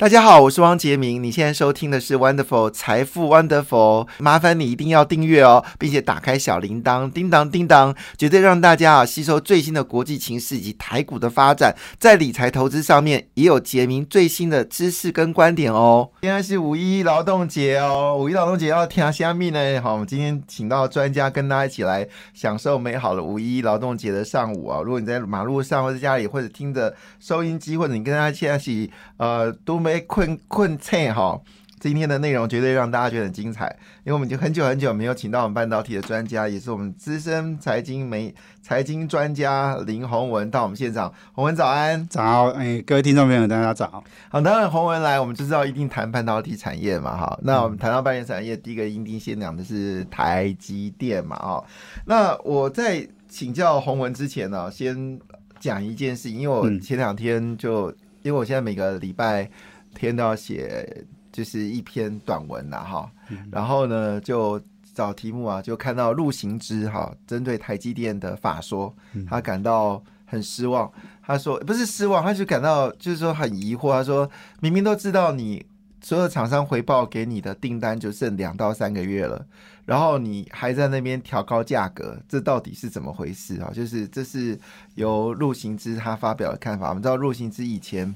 [0.00, 1.22] 大家好，我是汪杰明。
[1.22, 16.08] 你现在收听的是 Wonderful 财富 Wonderful，麻烦你一定要订阅哦，并且打开小铃铛，叮当叮当，绝对让大家啊吸收最新的国际情势以及台股的发展，在理财投资上面也有杰明最新的知识跟观点哦。
[16.22, 19.82] 现在是五一劳动节哦，五一劳动节要听下面呢？
[19.82, 24.80] 好，我们今天请到专家跟大家一起来享受美好的五一劳动节的上午啊。
[24.82, 30.00] 如果你在马路上或者家里或者听着收音机，或者你跟大家现在一起呃都没没。
[30.10, 31.40] 困困菜哈，
[31.78, 33.64] 今天的内容绝对让大家觉得很精彩，
[34.04, 41.12] 因为我们已经很久很久没有请到我们半导体的专家，也是我们资深财经媒财经专家林宏文到我们现场。
[41.32, 44.02] 宏文早安，早，哎，各位听众朋友，大家早。
[44.30, 47.38] 好，当然宏文来，我们就知道一定谈半导体产业嘛，哈。
[47.42, 51.64] 那我们谈到半导体产业，第一个一定先讲的是台积电嘛，哦。
[52.04, 55.18] 那我在请教宏文之前呢，先
[55.60, 57.90] 讲一件事情，因为我前两天就，
[58.22, 59.48] 因为我现在每个礼拜。
[59.94, 63.10] 天都要写，就是一篇短文了哈。
[63.50, 64.60] 然后呢，就
[64.94, 68.94] 找题目啊，就看到陆行之哈，针对台积电的法说，
[69.28, 70.90] 他感到很失望。
[71.22, 73.92] 他说不是失望，他就感到就是说很疑惑。
[73.92, 74.28] 他说
[74.60, 75.64] 明明都知道你
[76.02, 79.46] 所有厂商回报给你的订单就剩两到三个月了，
[79.84, 83.70] 然后你还在那边调高价格，这到底是怎么回事啊？
[83.72, 84.58] 就是这是
[84.96, 86.88] 由陆行之他发表的看法。
[86.88, 88.12] 我们知道陆行之以前。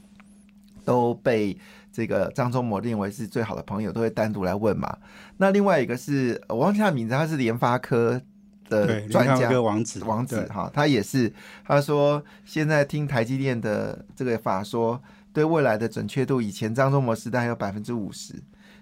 [0.84, 1.56] 都被
[1.92, 4.96] 这个张忠谋认为是最好的朋友，都会单独来问嘛。
[5.38, 8.20] 那另外一个是我忘记他名字，他是联发科
[8.68, 11.32] 的专家王子，王子哈，他也是
[11.64, 15.00] 他说现在听台积电的这个法说，
[15.32, 18.34] 对未来的准确度，以前张忠谋时代有百分之五十，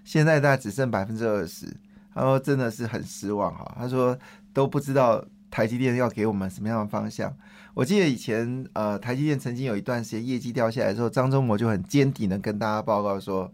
[0.03, 1.67] 现在大概只剩百分之二十。
[2.13, 4.17] 他说真的是很失望哈，他说
[4.53, 7.35] 都不知道台积电要给我们什么样的方向。
[7.73, 13.51] 我记得以前，呃，台积电曾经有一段时间业绩掉下来的时候，张忠谋就很坚定的跟大家报告说，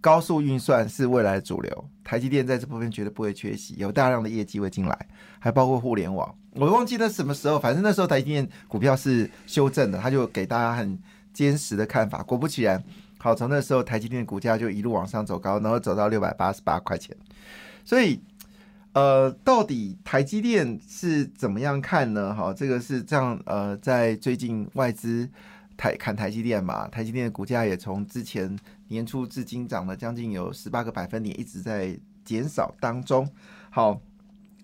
[0.00, 5.08] 高速运算是未来的主流，台积电在这部分绝对不会缺席，有大量的业绩会进来，
[5.40, 6.32] 还包括互联网。
[6.54, 10.96] 我忘记了什么时候，反正那时候台积电股票是修正的，他就给大家很
[11.32, 12.22] 坚实的看法。
[12.22, 12.80] 果不其然，
[13.18, 17.16] 好，从那时候台积电的股价就一路往上走高，然后走到六百八十八块钱，
[17.84, 18.20] 所以。
[18.98, 22.34] 呃，到底台积电是怎么样看呢？
[22.34, 23.40] 哈，这个是这样。
[23.46, 25.28] 呃，在最近外资
[25.76, 28.58] 台看台积电嘛，台积电的股价也从之前
[28.88, 33.24] 年初至今涨了将近有十八个百分点，一直在减少当中。
[33.70, 34.00] 好，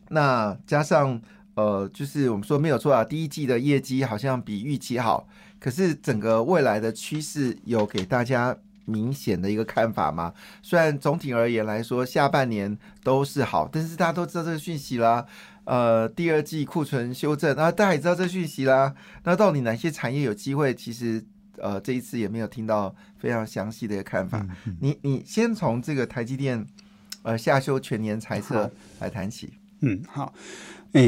[0.09, 1.23] 那加上
[1.55, 5.29] 呃，就是我们说没有错啊，第一季的业绩好像比预期好，
[5.61, 8.57] 可是整个未来的趋势有给大家。
[8.85, 10.33] 明显的一个看法吗？
[10.63, 15.27] 虽然总体而言来说，下半年都是好，但是大家都知道这个讯息啦。
[15.65, 18.95] 呃，第二季库存修正，那大家也知道这讯息啦。
[19.23, 20.75] 那到底哪些产业有机会？
[20.75, 21.25] 其实，
[21.57, 24.47] 呃，这一次也没有听到非常详细的一个看法。
[24.81, 26.67] 你你先从这个台积电，
[27.23, 29.55] 呃，下修全年财测来谈起。
[29.81, 30.35] 嗯，好。
[30.95, 31.03] 哎，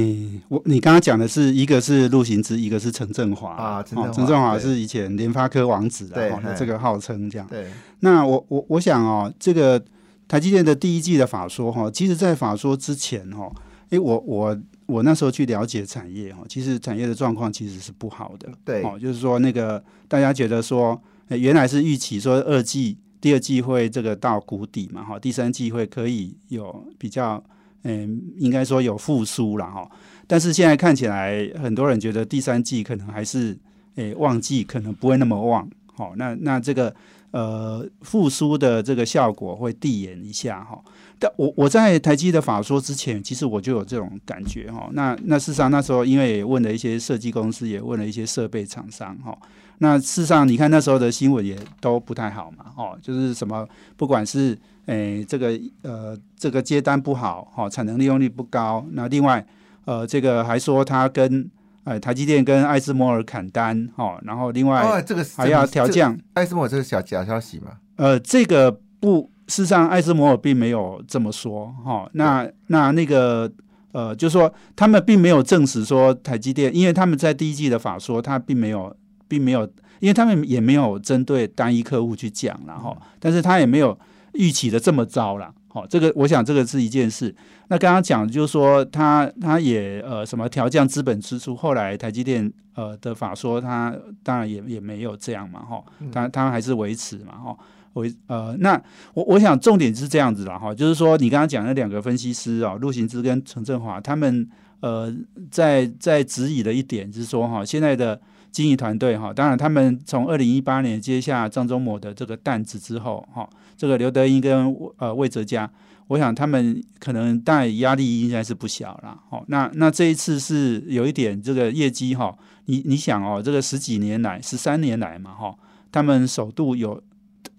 [0.49, 3.81] 我你刚刚讲的是一个是陆行之，一个是陈振华啊。
[3.85, 7.47] 陈振华是以前联发科王子的这个号称这样。
[7.49, 7.69] 对。
[8.01, 9.81] 那我我我想哦，这个
[10.27, 13.49] 台积电的第一季的法说哈，其实在法说之前哈，
[13.91, 18.49] 哎，我我我那时候去了解产业哈，其实产业的状况其实是不好的。
[18.65, 18.83] 对。
[18.83, 27.41] 哦，就是说那个大家觉得说，原来是预期说二季、第二季会这个到谷底嘛，哈，第三季会可以有比较。
[27.83, 29.89] 嗯，应该说有复苏了哈，
[30.27, 33.57] 但是现在看起来，很多人觉得第三季可能还是
[33.95, 35.69] 诶旺季，可能不会那么旺。
[35.95, 36.93] 好，那那这个
[37.31, 40.83] 呃复苏的这个效果会递延一下哈。
[41.19, 44.89] 但我我在台积的法说之前，其实我就有这种感觉哈。
[44.93, 49.39] 那那事实上那时候因为也问了一些设计公司，也问了一些设备厂商哈。
[49.79, 53.65] 那事实上你看那时候的新闻也都不太好嘛，哦，就是什么
[53.97, 54.59] 不管是。
[54.87, 58.87] 诶，这个呃，这个接单不好，哈，产能利用率不高。
[58.93, 59.45] 那另外，
[59.85, 61.51] 呃，这个还说他跟
[61.83, 66.17] 哎台积电跟艾斯摩尔砍单，哈，然后另外这个还要调降。
[66.35, 67.73] 艾斯摩尔这是小假消息嘛？
[67.97, 72.09] 呃，这个不，事实上艾斯摩尔并没有这么说，哈。
[72.13, 73.51] 那那那个
[73.91, 78.97] 呃，就说他们并没有证实说台积电，因为他们在第一季的法说，他并没有，
[79.27, 79.65] 并没有，
[79.99, 82.97] 因为他们也没有针对单一客户去讲了，哈。
[83.19, 83.99] 但是他也没有。
[84.37, 87.35] 预期的这么糟了，好，这个我想这个是一件事。
[87.69, 97.57] 那刚刚讲就是说，他他也呃什么调降资本支出，后来台积电呃的法说，他当然也也没有这样嘛，哈，他他还是维持嘛，哈，
[97.95, 98.81] 维呃那
[99.15, 104.49] 我我想重点是这样子了，哈，就是说你刚刚讲那两个分析师啊，陆行之跟陈振华，他们
[104.81, 105.13] 呃
[105.51, 108.21] 在在质疑的一点就是说，哈，现在的
[108.51, 115.71] 经营团队哈，当然他们从二零一八年接下张忠谋的这个担子之后哈，这个刘德英跟呃魏哲嘉，
[116.09, 119.19] 我想他们可能当然压力应该是不小了。
[119.31, 125.55] 哦，那那这一次是有一点这个业绩哈，你你想哦，这个十几年来十三年来嘛哈，
[125.93, 127.03] 他们首度有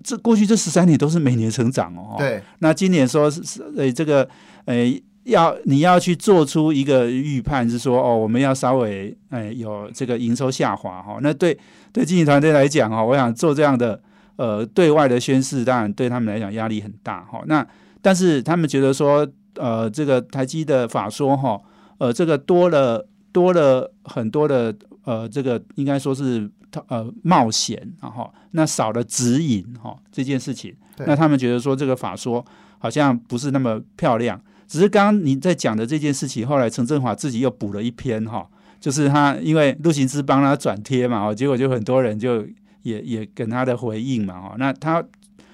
[0.03, 2.15] 这过去这十三年都是每年成长哦。
[2.17, 4.27] 对，那今年说是呃这个
[4.65, 4.99] 呃。
[5.27, 11.19] 要你要去做出一个预判，是说哦，我们要稍微哎有这个营收下滑哈。
[11.21, 11.57] 那对
[11.91, 14.01] 对经营团队来讲哈，我想做这样的
[14.37, 17.41] 呃对外的宣示，当然对他们来讲压力很大哈。
[17.45, 17.65] 那
[18.01, 21.59] 但是他们觉得说呃这个台积的法说哈，
[21.97, 26.49] 呃这个多了多了很多的呃这个应该说是
[26.87, 32.45] 呃冒险然后那少了指引哈这件事情，那他们觉得说这个法说
[32.79, 34.39] 好像不是那么漂亮。
[34.67, 38.45] 只是刚刚你在讲的这件事情，后来陈振华自己又补了一篇哈，
[38.81, 42.45] 就是他因为陆行之帮他转贴嘛，哦，结果就很多人就
[42.81, 45.01] 也也跟他的回应嘛，哈，那他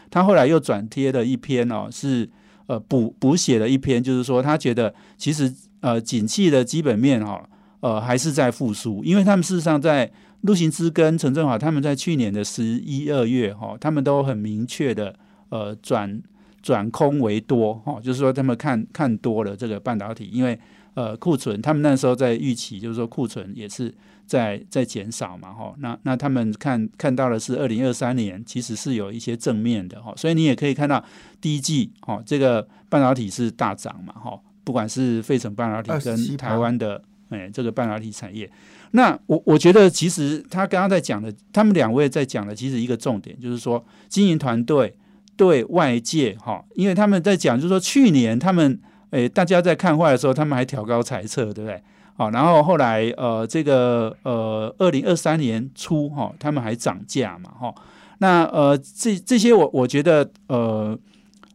[0.10, 2.27] 他后来又转贴了一篇哦，是
[2.65, 7.48] 呃补补写了一篇，就是说他觉得其实呃景气的基本面哈，
[7.81, 10.12] 呃还是在复苏，因为他们事实上在
[10.42, 15.15] 陆行之跟陈振华他们在去年的十一二月哈，他们都很明确的
[15.50, 16.21] 呃转。
[16.63, 20.57] 转空为多，哈，就是说他们看看多了这个半导体，因为
[20.94, 23.94] 呃库存，他们那时候在预期，就是说库存也是
[24.25, 31.04] 在在减少嘛，哈，那那他们看看到的是二零二三年其实是有一些正面的，哈，所以你也可以看到
[31.42, 38.50] 第一季，哈，这个半导体是大涨嘛，哈，不管是费城半导体跟台湾的哎这个半导体产业，
[38.92, 44.95] 那我我觉得其实他刚刚在讲的，他们两位在讲的，其实一个重点就是说经营团队。
[45.36, 48.80] 对外界哈，因为他们在讲，就是说去年他们
[49.12, 51.82] 诶，大家在看坏的时候，他们还调高财测，对不对？
[52.16, 57.74] 好，然后后来呃，这个呃，二零二三年初哈，他们还涨价嘛哈。
[58.20, 60.98] 那呃，这这些我我觉得呃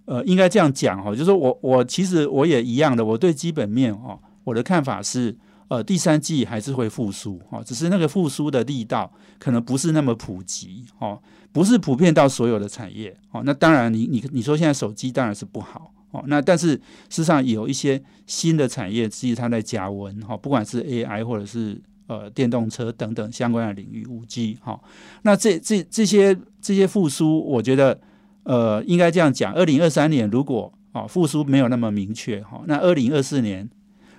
[0.07, 5.37] 呃，应该这样讲哈，就是说我我其实我也一样的，我对基本面哈，我的看法是
[5.69, 11.19] 呃，第三季还是会复苏哈，只是那个复苏的力道可能不是那么普及哈。
[11.51, 24.79] 不是普遍到所有的产业哦，那当然你你你说现在手机当然是不好哦，那但是事实上有一些新的产业，其实它在加温哈，不管是 AI 或者是呃电动车等等相关的领域，五 G 哈，
[25.23, 27.99] 那这这这些这些复苏，我觉得
[28.45, 33.69] 呃应该这样讲，二零二三年如果啊复苏没有那么明确哈，那二零二四年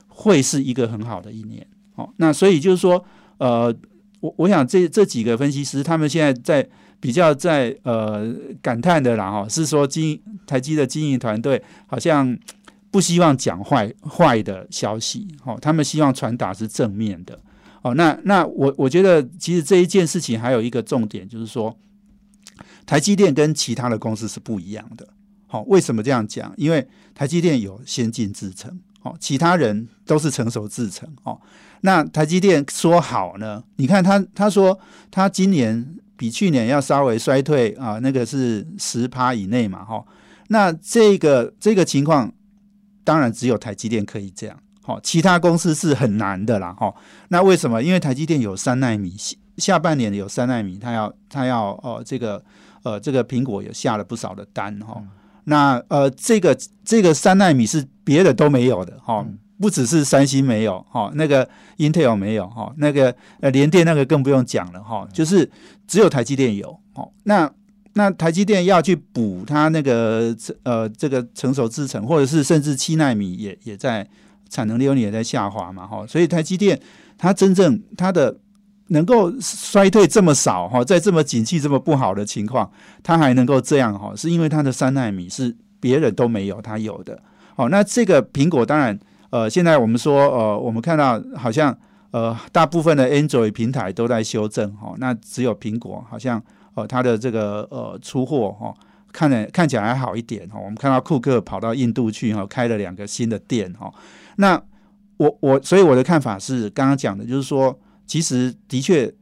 [0.08, 1.66] 会是一个很好的一年
[1.96, 3.06] 哦，那所以就是说
[3.38, 3.74] 呃
[4.20, 6.68] 我我想这这几个分析师他们现在在。
[7.00, 12.38] 比较在呃感叹的啦哈，是说经台积的经营团队好像
[12.92, 17.40] 不希望讲坏坏的消息，哦，他们希望传达是正面的，
[17.82, 21.78] 哦，那那我我觉得其实这一件事情还有一个重点就是说，
[22.86, 25.08] 台积电跟其他的公司是不一样的，
[25.48, 26.52] 好，为什么这样讲？
[26.58, 26.86] 因为
[27.16, 31.40] 台积电有先进制程，哦，其他人都是成熟制程，哦，
[31.82, 33.64] 那台积电说好呢？
[33.78, 34.78] 你看他他说
[35.10, 35.96] 他今年。
[36.20, 40.04] 比去年要稍微衰退啊，那个是十趴以内嘛，哈。
[40.50, 42.30] 那这个这个情况，
[43.06, 46.94] 当然只有台积电可以这样，好，其他公司是很难的啦，哈。
[47.30, 47.82] 那为什么？
[47.82, 49.16] 因为台积电有三纳米，
[49.56, 52.44] 下半年有三纳米，它要它要哦，这个
[52.84, 55.02] 呃，这个苹果也下了不少的单，哈。
[55.46, 59.26] 那呃，这个这个三纳米是别的都没有的，哈。
[59.62, 61.48] 不只是三星没有哈，那个
[61.78, 65.50] Intel 没有哈，那个呃联电那个更不用讲了哈，就是
[65.86, 67.12] 只有台积电有哦。
[67.24, 67.52] 那
[67.94, 74.08] 那台积电要去补它那个呃这个成熟制程，或者是甚至七纳米也也在
[74.50, 76.80] 产能利用率也在下滑嘛哈，所以台积电
[77.18, 78.40] 它真正它的
[78.88, 82.72] 能够衰退这么少哈，在这么景气这么不好的情况，
[83.04, 87.22] 它还能够这样哈，是因为它的三纳米是别人都没有，它有的。
[87.58, 88.98] 好，那这个苹果当然。
[89.32, 91.78] 呃，现在我们说，呃，我们看到好像，
[92.10, 96.42] 呃，大部分的 Android 平台都在修正，哈，那只有苹果好像，
[96.74, 98.74] 呃，它的这个呃出货，哈，
[99.12, 103.94] 看着看起来还好一点，哈，我们看到库克跑到印度去，哈，开了两个新的店，哈，
[104.38, 104.60] 那
[105.18, 109.14] 我我所以我的看法是，刚刚讲的就是说，其实的确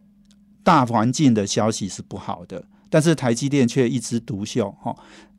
[0.63, 4.95] 大环境的消息是不好的，但是台积电却一枝独秀，哈，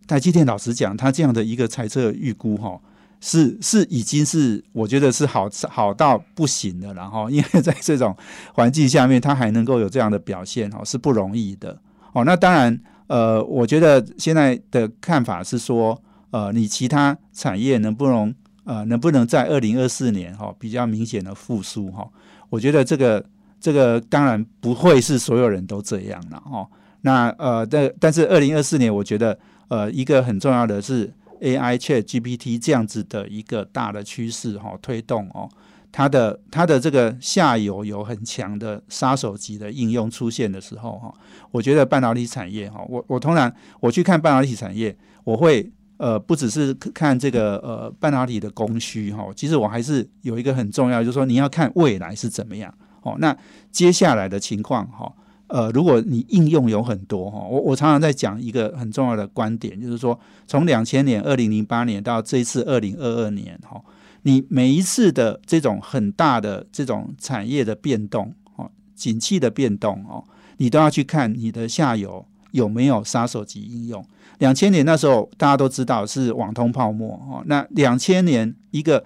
[0.06, 2.78] 台积电老实讲，它这样的一个猜测预估，哈。
[3.20, 8.16] 是是已经是我觉得是好好到不行的，然后因为在这种
[8.54, 11.76] 环境下面，他还能够有这样的表现哦，是不容易的
[12.12, 12.24] 哦。
[12.24, 18.34] 那当然，呃，我觉得现在的看法是说，呃，你其他产业能不能
[18.64, 22.08] 呃能不能在二零二四年哈比较明显的复苏哈？
[22.50, 23.24] 我觉得这个
[23.60, 26.68] 这个当然不会是所有人都这样了哦。
[27.00, 35.48] 那呃，但但是二零二四年，我觉得呃，一个很重要的是 AI Chat GPT 这样子的一个大的趋势哈，推动哦。
[35.90, 41.12] 它的它的这个下游有很强的杀手级的应用出现的时候哈，
[41.50, 53.16] 我觉得半导体产业哈，我我通常我去看半导体产业，我会呃不只是看这个呃半导体的供需哈，其实我还是有一个很重要，就是说你要看未来是怎么样哦。
[53.18, 53.34] 那
[53.72, 55.10] 接下来的情况哈，
[55.48, 63.82] 呃，如果你应用有很多哈，我我常常在讲一个很重要的观点，就是说从两千年、二零零八年到这一次二零二二年哈。
[64.22, 70.22] 你每一次的这种很大的这种产业的变动哦，景气的变动哦，
[70.58, 74.04] 你都要去看你的下游有没有杀手级应用。
[74.38, 79.02] 两千年那时候大家都知道是网通泡沫哦，那两千年一个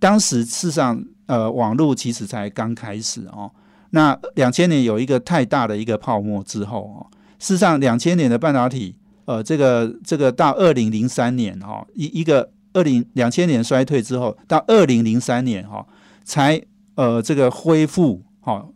[0.00, 3.50] 当时事实上呃网络其实才刚开始哦，
[3.94, 7.06] 那两千年有一个太大的一个泡沫之后哦，
[7.38, 12.50] 事实上两千年的半导体呃这个这个到二零零三年哈一一个。
[12.76, 15.86] 二零两千年衰退之后，到二零零三年哈，
[16.24, 16.60] 才
[16.96, 18.66] 呃这个恢复哈，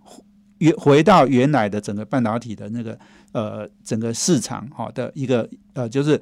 [0.58, 2.96] 原回到原来的整个半导体的那个
[3.32, 6.20] 呃整个市场哈的一个呃就是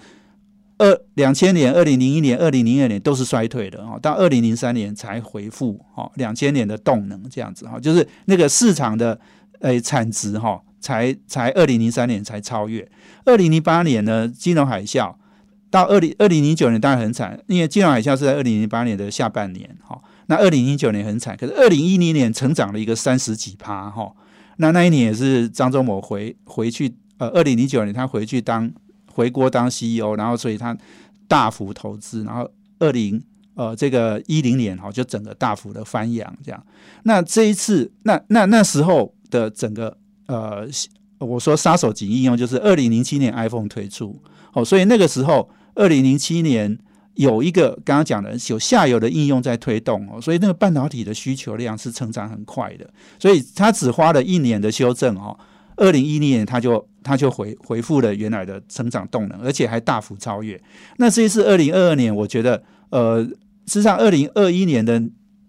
[0.79, 9.19] 二两千年、二零零一年、二零零二年都是衰退的哈，到二零零三年才恢复哈，两千年的动能这样子哈，就是那个市场的
[9.61, 12.87] 呃产值哈，才才二零零三年才超越，
[13.25, 15.15] 二零零八年呢金融海啸。
[15.69, 20.01] 到二零二零零九年当然很惨，因为金融海啸是在二零零八年的下半年哈。
[20.27, 24.11] 那二零零九年很惨，可是二零一零年成长了一个三十几趴哈。
[24.59, 28.73] 那那一年也是张忠谋回回去呃，二零零九年他回去当
[29.17, 30.77] 回国当 CEO，然后所以他
[31.27, 33.21] 大幅投资，然后二零
[33.55, 36.67] 呃这个一零年哈就整个大幅的翻扬这样。
[37.05, 39.97] 那这一次那那那时候的整个
[40.27, 40.69] 呃
[41.19, 44.21] 我说杀手级应用就是二零零七年 iPhone 推出
[44.53, 45.49] 哦，所以那个时候。
[45.79, 46.79] 二零零七年
[47.17, 55.39] 有一个刚刚讲的有下游的应用在推动哦，所以那个半导体的需求量是成长很快的，所以它只花了一年的修正哦，
[55.77, 60.61] 二零一零年它就它就回回复了原来的成长动能，而且还大幅超越。
[60.99, 63.23] 那这一次二零二二年，我觉得呃，
[63.67, 65.03] 实际上二零二一年的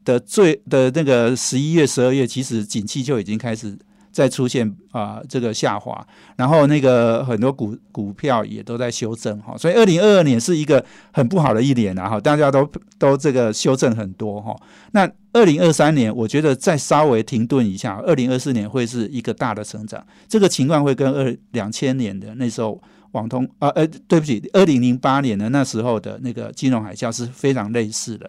[0.03, 3.77] 的最的那个十一月、十二月，其实景气就已经开始。
[4.17, 6.03] 再出现啊，这个下滑，
[6.37, 10.83] 然后那个很多股股票也都在修正哈，所以二零二二年是一个
[11.13, 14.55] 很不好的一年啊哈，大家都都这个修正很多哈。
[14.93, 22.81] 那二零二三年，我觉得再稍微停顿一下，二零二四年会是一个大的成长，这个情况会跟二两千年的那时候
[23.11, 28.27] 网通啊，呃，对不起，二零零八年的那时候的那个金融海啸是非常类似的。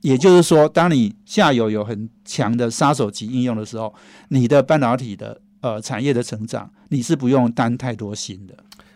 [0.00, 3.94] 也就是说，当你下游有很强的杀手级应用的时候，
[4.28, 8.54] 你的半导体的呃产业的成长，你是不用担太多心的。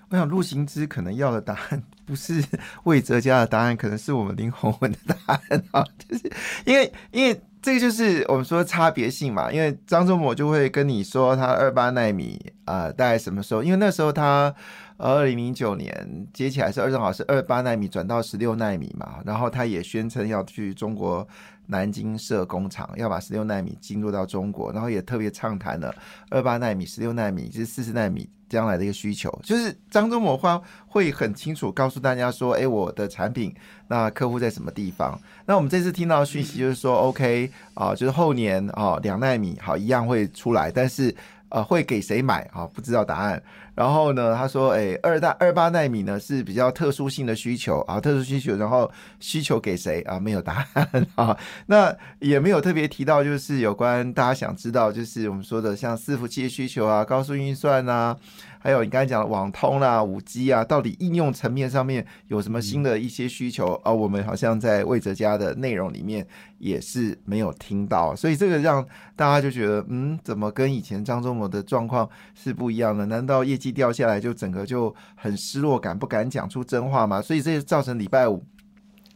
[0.09, 2.43] 我想陆行之可能要的答案不是
[2.85, 6.33] 魏哲家的答案，可能是我们林宏文的答案啊，就是
[6.65, 9.51] 因为因为这个就是我们说差别性嘛。
[9.51, 13.63] 因为张忠谋就会跟你说他二八纳米啊，大概什么时候？
[13.63, 14.55] 因为那时候他。
[14.97, 21.27] 二零零九年接起来是二正好是二八纳米转到十六纳米嘛，然后他也宣称要去中国
[21.67, 25.95] 南京设工厂，要把十六纳米进入到中国，然后也特别畅谈了
[26.31, 29.37] 二八纳米、十六纳米就是四十纳米将来的一个需求。
[29.43, 33.53] 就是张忠谋话会很清楚告诉大家说，哎，我的产品
[33.89, 35.19] 那客户在什么地方？
[35.47, 41.13] 那我们这次听到的讯息就是说，OK 啊，就是后年啊两纳米好一样会出来，但是
[41.49, 42.65] 呃会给谁买啊？
[42.73, 43.43] 不知道答案。
[43.75, 48.91] 然后呢，他说：“哎，二大二八纳米呢是比较特殊性的需求啊，特殊需求，然后
[49.21, 50.21] 需求给谁啊？
[50.21, 51.37] 没有答案啊。
[51.67, 58.17] 那也没有特别提到，就是有关大家想知道，就是我们说的像伺服器的需求啊，高速运算啊。”
[58.65, 63.93] 还有你刚才讲的网通啦、五 G 啊，到底应用层面上面有什么新的一些需求啊？
[63.93, 68.83] 我们好像在魏哲家的内容里面也是没有听到，所以这个让
[69.15, 73.05] 大家就觉得，嗯，怎么跟以前张忠谋的状况是不一样的？
[73.05, 77.21] 难道业绩掉下来就整个就很失落感，不敢讲出真话吗？
[77.21, 78.43] 所以这造成礼拜五。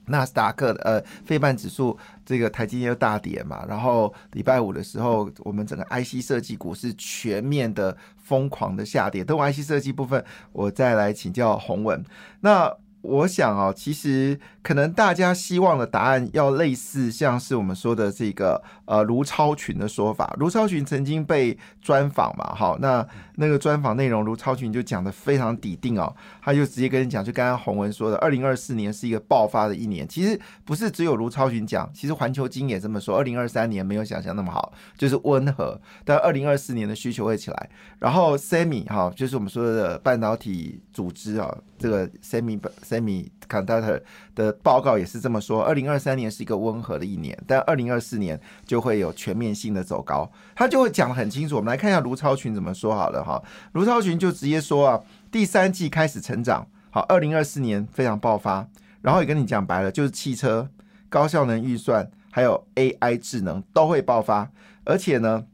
[0.09, 9.25] 纳斯达克的呃，费半指数这个台积电又大跌嘛，然后礼拜五的时候，我们整个 IC 设计股是全面的疯狂的下跌。
[9.25, 12.05] 等我 IC 设计部分，我再来请教洪文。
[12.41, 12.75] 那
[13.09, 20.37] 我想啊，其实可能大家希望的答案要类似，像是我们说的这个呃卢超群的说法。
[20.39, 30.07] 卢超群曾经被专访嘛，好，那那个专访内容，卢超群就讲的非常笃定哦，他就直接跟你讲，就刚刚洪文说的，二零二四年是一个爆发的一年。
[30.07, 37.71] 其实不是只有卢超群讲，其实环球金也这么说，二零二三年没有想象那么好，就是温和，但二零二四年的需求会起来。
[37.99, 42.59] 然后 semi 哈，就是我们说的半导体组织啊，这个 semi
[42.99, 44.01] semi-conductor
[44.35, 51.57] 的报告也是这么说，二零二三年是一个温和的一年，但二零二四年就会有全面性的走高，他就会讲得很清楚。
[51.57, 55.01] 我们来看一下卢超群怎么说好了哈，卢超群就直接说啊，
[55.31, 58.69] 第三季开始成长，好，二零二四年非常爆发，
[59.03, 60.69] 然后也跟你讲白了，就是汽车、
[61.09, 64.51] 高效能预算还有 AI 智能都会爆发，
[64.85, 65.45] 而且呢，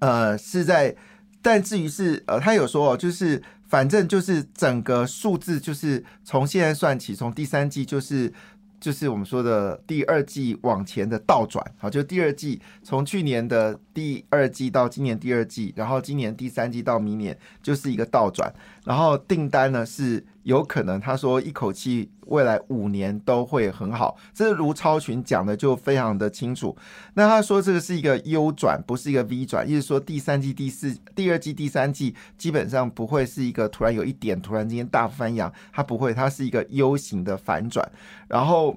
[0.00, 0.94] 呃，是在，
[1.42, 3.42] 但至于是呃，他有说哦，就是。
[3.68, 8.32] 反正就是整个数字，就是从现在算起，从第三季就是
[8.80, 18.52] 就是我们说的第二季往前的倒转，好，就第二季从去年的第二季到今年第二季，然后今年第三季到明年就是一个倒转，
[18.84, 20.24] 然后订单呢是。
[20.42, 26.76] 有可能他说一口气未来五年都会很好，这是卢超群讲的就非常的清楚。
[27.14, 37.90] 那他说这个是一个 U 转，不是一个 V 转，意思说第三季、第四、第二季、第三季基本上不会是一个突然有一点突然之间大翻扬，它不会，它是一个 U 型的反转，
[38.28, 38.76] 然后。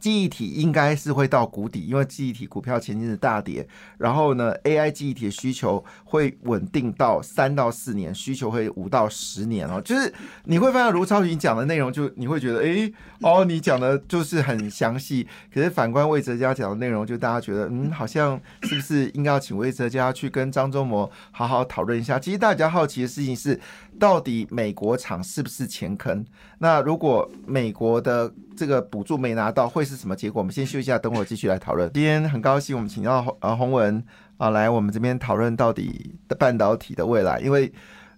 [0.00, 3.66] 记忆体应该是会到谷底，因为记忆体股票前阵子大跌。
[3.98, 9.80] 然后呢，AI 记忆体的需求会稳定到三到四年，需求会五到十年哦。
[9.80, 10.12] 就是
[10.44, 15.26] 你会发现卢超群讲的内容，就你会觉得，哎，哦，你讲的就是很详细。
[15.52, 22.18] 可是反观魏哲家讲的内容，就大家觉得，嗯，好像是不是应该要请魏哲家去跟张忠谋好好讨论一下？
[22.18, 23.58] 其实大家好奇的事情是，
[23.98, 26.24] 到底美国厂是不是前坑？
[26.58, 30.40] 那如果美国的这个补助没拿到，会是什么结果？
[30.40, 31.90] 我们先休息一下，等会继续来讨论。
[31.92, 34.02] 今天很高兴，我们请到啊洪文
[34.36, 37.38] 啊来我们这边讨论到底的半导体的未来。
[37.40, 37.72] 因为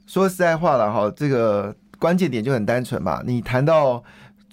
[0.06, 3.22] 说实在话了哈，这个关键点就很单纯嘛。
[3.26, 4.02] 你谈到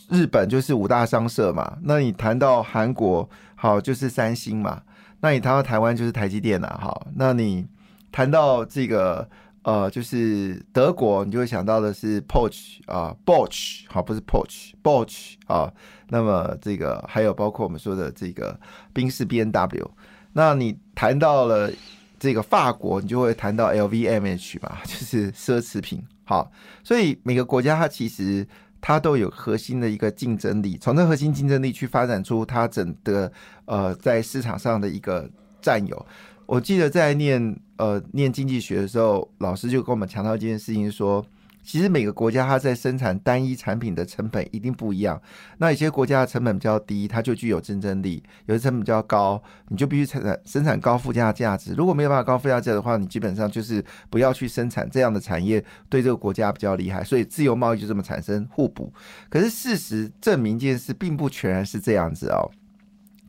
[0.10, 4.82] 日本就是五大商社嘛，那你谈到韩国好就是三星嘛，
[5.22, 7.68] 那你谈到台湾就是台积电呐，好，那你
[8.12, 9.30] 谈到这个。
[9.64, 15.72] 呃，就是德国，你就会想到的是 Porsche 啊，Bosch 好，不是 Porsche，Bosch 啊。
[16.10, 18.60] 那么这个还有包括我们说的这个
[18.94, 19.92] 宾士 B N W。
[20.34, 21.72] 那你谈到了
[22.20, 26.04] 这个法国，你就会谈到 L V M H 嘛， 就是奢侈品。
[26.26, 26.52] 好，
[26.84, 28.46] 所以每个国家它其实
[28.82, 33.32] 它都有核心的一个竞争力，从这核心竞争力去发展出它整个
[33.66, 35.30] 呃在市场上的一个
[35.62, 36.06] 占有。
[36.46, 41.26] 我记得在念呃念经济学的时候，老师就跟我们强调一件事情，说
[41.64, 45.20] 其实每个国家它在生产单一产品的成本一定不一样。
[45.60, 51.74] 那有些国家的成本比较低，它就具有竞争力；有些成本比较高，你就必须生产生产高附加价值。
[51.74, 57.02] 如果没有办法高附加价值的话，你基本上就是不要去生产这样的产业，对这个国家比较厉害。
[57.02, 58.92] 所以自由贸易就这么产生互补。
[59.30, 62.52] 可是事实证明，这件事并不全然是这样子哦。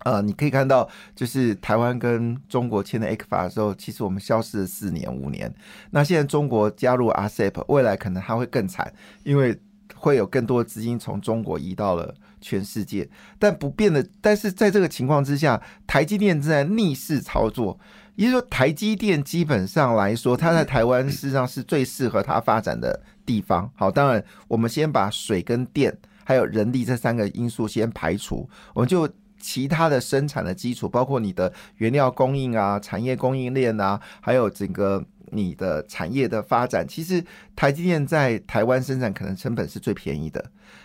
[0.04, 0.86] 呃，你可以看到，
[1.16, 5.52] 就是台湾跟中国签的 A 克法的时候，其实我们消失了四年五年。
[5.90, 9.58] 那现在中国加入 RCEP，未来可能它会更惨，因为
[9.94, 13.08] 会有更多资金从中国移到了全世界。
[13.38, 17.80] 但不变的，但是在这个情况之下，台积电正在逆势操作，
[18.16, 23.70] 也就是说，台积电基本上来说，它在台湾事实上是最适合它发展的地方。
[23.74, 29.08] 好，当然我们先把水跟电还有人力这三个因素先排除，我们就。
[29.44, 36.88] 其他的生产的基础，包括你的原料供应啊、产业供应链啊，还有整个你的产业的发展。
[36.88, 37.22] 其实
[37.54, 40.42] 台积电在台湾生产可能成本是最便宜的，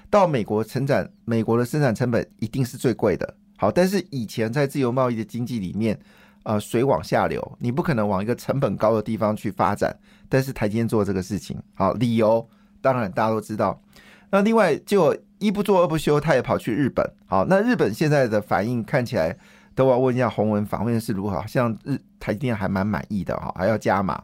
[0.10, 3.34] 到美国生产，美国的生产成本一定是最贵的。
[3.56, 5.98] 好，但是以前在自由贸易的经济里面，
[6.44, 9.98] 呃，水往下流，你不可能往一个成本高的地方去发展。
[10.28, 12.46] 但是台积电做这个事情，好，理由
[12.82, 13.82] 当然大家都知道。
[14.30, 15.16] 那另外就。
[15.40, 17.10] 一不做二不休，他也跑去日本。
[17.26, 19.36] 好，那日本现在的反应看起来，
[19.74, 21.40] 都要问一下洪文访问是如何？
[21.40, 24.24] 好像日台积电还蛮满意的哈，还要加码。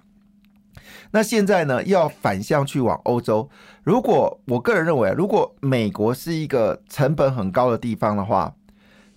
[1.11, 3.49] 那现在呢，要反向去往欧洲。
[3.83, 8.53] 如果我个人认为，如果美国是一个成本很高的地方的话，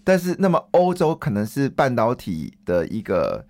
[0.05, 3.45] 但是那么欧洲可能是半导体的一个。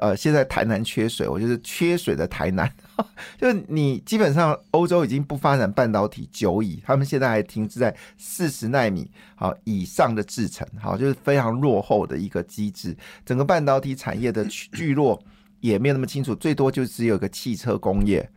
[0.00, 2.70] 呃，现在台南缺水，我就是缺水的台南。
[3.38, 12.96] 就你基本上欧洲已经不发展半导体久矣，他们现在还停滞在四十纳米好以上的制程，好就是非常落后的一个机制。
[13.24, 15.20] 整个半导体产业的聚落
[15.60, 18.30] 也没有那么清楚，最多就只有个汽车工业。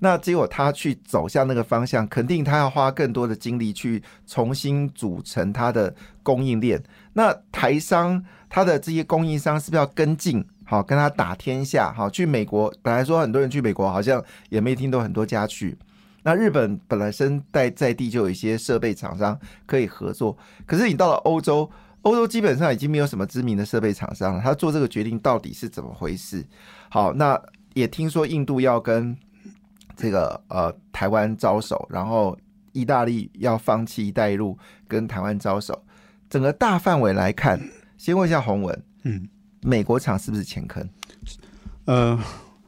[0.00, 5.92] 那结果他去走向那个方向，肯定他要花更多的精力去重新组成他的
[6.22, 6.80] 供应链。
[7.14, 10.44] 那台商他的这些供应商是不是要跟进？
[10.68, 11.90] 好，跟他打天下。
[11.96, 15.74] 好，去美国本来说很多人去美国，好像也没听到很多家去。
[16.22, 21.70] 那日本本来身在在地就有一些设备厂商可以合作，可是你到了欧洲，
[22.02, 24.40] 欧洲基本上已经没有什么知名的设备厂商了。
[24.42, 26.44] 他做这个决定到底是怎么回事？
[26.90, 27.40] 好，那
[27.72, 29.16] 也听说印度要跟
[29.96, 32.36] 这个呃台湾招手，然后
[32.72, 35.82] 意大利要放弃“一带一路”跟台湾招手。
[36.28, 37.58] 整个大范围来看，
[37.96, 39.26] 先问一下洪文，嗯，
[39.68, 40.88] 美国厂是不是前坑？
[41.84, 42.18] 呃，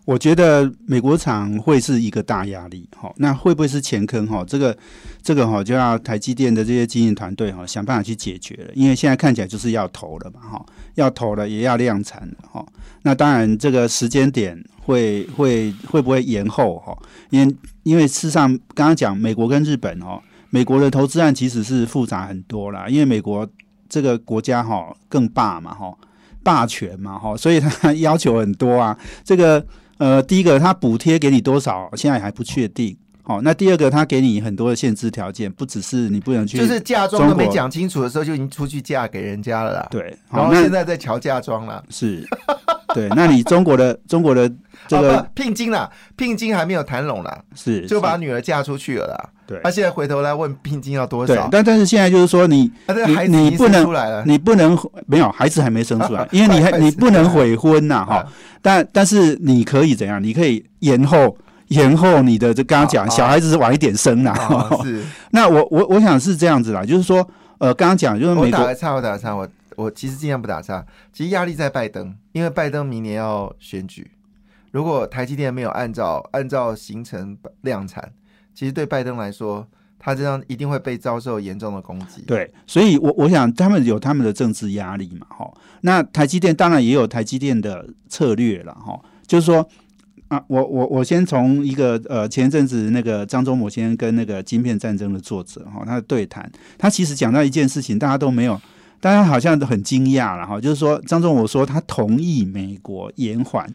[0.04, 4.26] 我觉得美国厂会是一个大压力，好，那会不会是前坑？
[4.26, 4.76] 哈，这个
[5.22, 12.66] 这个哈就要台积电的这些经营团队哈想办法去解决了，因为现在看起来就是要投了嘛，哈，要投了也要量产了，哈，
[13.02, 16.78] 那当然这个时间点会会会不会延后？
[16.78, 16.96] 哈，
[17.30, 20.20] 因为因为事实上刚刚讲美国跟日本哦。
[20.52, 23.48] 美国的投资案其实是复杂很多啦，因为美国
[23.88, 25.96] 这个国家哈更霸嘛哈，
[26.42, 28.96] 霸权嘛哈，所以他要求很多啊。
[29.24, 29.64] 这个
[29.98, 32.96] 呃，第一个他补贴给你多少，现在还不确定。
[33.22, 39.86] 好，那第二个他给你很多的限制条件，不只是你不能去，就是嫁妆都没讲清楚的时候就已经出去嫁给人家了啦。
[39.90, 41.84] 对，然后现在在瞧嫁妆了。
[41.90, 42.26] 是，
[42.94, 44.50] 对，那你中国的中国的
[44.88, 49.28] 这个聘金啦，聘金还没有谈拢啦，是就把女儿嫁出去了啦。
[49.46, 51.48] 对，他现在回头来问聘金要多少？
[51.50, 52.70] 但但是现在就是说，你
[53.28, 58.24] 你你不能，你不能没有孩子还没生出来，因为你还你不能悔婚呐哈。
[58.62, 60.22] 但但是你可以怎样？
[60.22, 61.36] 你可以延后
[61.68, 64.34] 延后你的这刚刚讲小孩子是晚一点生呐。
[64.84, 65.02] 是。
[65.32, 67.26] 那我我我想是这样子啦，就是说
[67.58, 68.50] 呃，刚刚讲就是美国。
[68.50, 69.46] 打个岔，我打个岔，我
[69.80, 70.84] 我其实尽量不打岔。
[71.12, 74.10] 其实压力在拜登，因为拜登明年要选举，
[74.70, 78.12] 如果台积电没有按照按照行程量产。
[78.52, 79.66] 其实对拜登来说，
[79.98, 82.20] 他这样一定会被遭受严重的攻击。
[82.26, 85.50] 对，所以，我我想他们有他们的政治压力嘛，哈。
[85.82, 89.00] 那台积电当然也有台积电的策略了，哈。
[89.26, 89.66] 就是说，
[90.28, 98.60] 啊，我我我先从一个呃，前一阵子那个张忠谋先生跟那个晶片战争的作者哈，他的对谈，他其实讲到一件事情，大家都没有，
[99.00, 100.60] 大家好像都很惊讶了，哈。
[100.60, 103.66] 就是说，张忠谋说他同意美国延缓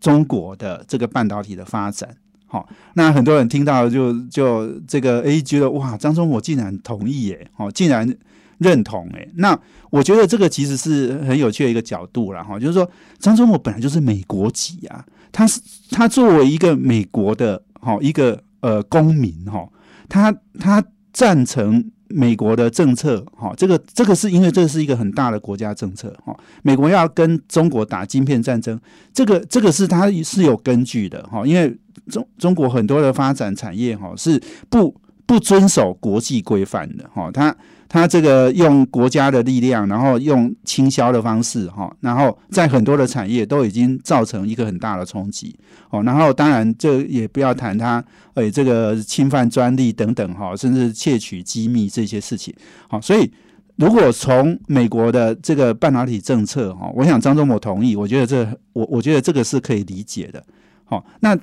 [0.00, 2.16] 中国的这个半导体的发展。
[2.46, 8.10] 好，那很多人听到就就这个诶，觉得哇，张忠谋竟然同意耶，哦，竟然
[8.56, 9.30] 认同诶。
[9.34, 9.58] 那
[9.90, 19.68] 我觉得这个其实是很有趣的一个角度了哈，就是说张忠谋本来就是美国籍啊，他是他作为一个美国的哈一个呃公民哈，
[20.08, 21.90] 他他赞成。
[22.16, 28.78] 美国的政策，哈，这个这个是因为这是一个很大的国家政策，哈，美国要跟中国打晶片战争，
[29.12, 31.76] 这个这个是它是有根据的，哈，因为
[32.08, 34.94] 中中国很多的发展产业，哈，是不
[35.26, 37.54] 不遵守国际规范的，哈，他。
[37.86, 45.56] 他这个用国家的力量，然后用倾销的方式，哈，然后在很多的产业都已经造成一个很大的冲击，
[45.90, 52.52] 哦，然后当然这也不要谈他，诶，这个侵犯专利等等，哈，甚至窃取机密这些事情，
[52.88, 53.30] 好，所以
[53.76, 60.42] 如果从美国的这个半导体政策，哈，我想张忠谋同意，我觉得这我我觉得这个是可以理解的，
[60.84, 61.38] 好，那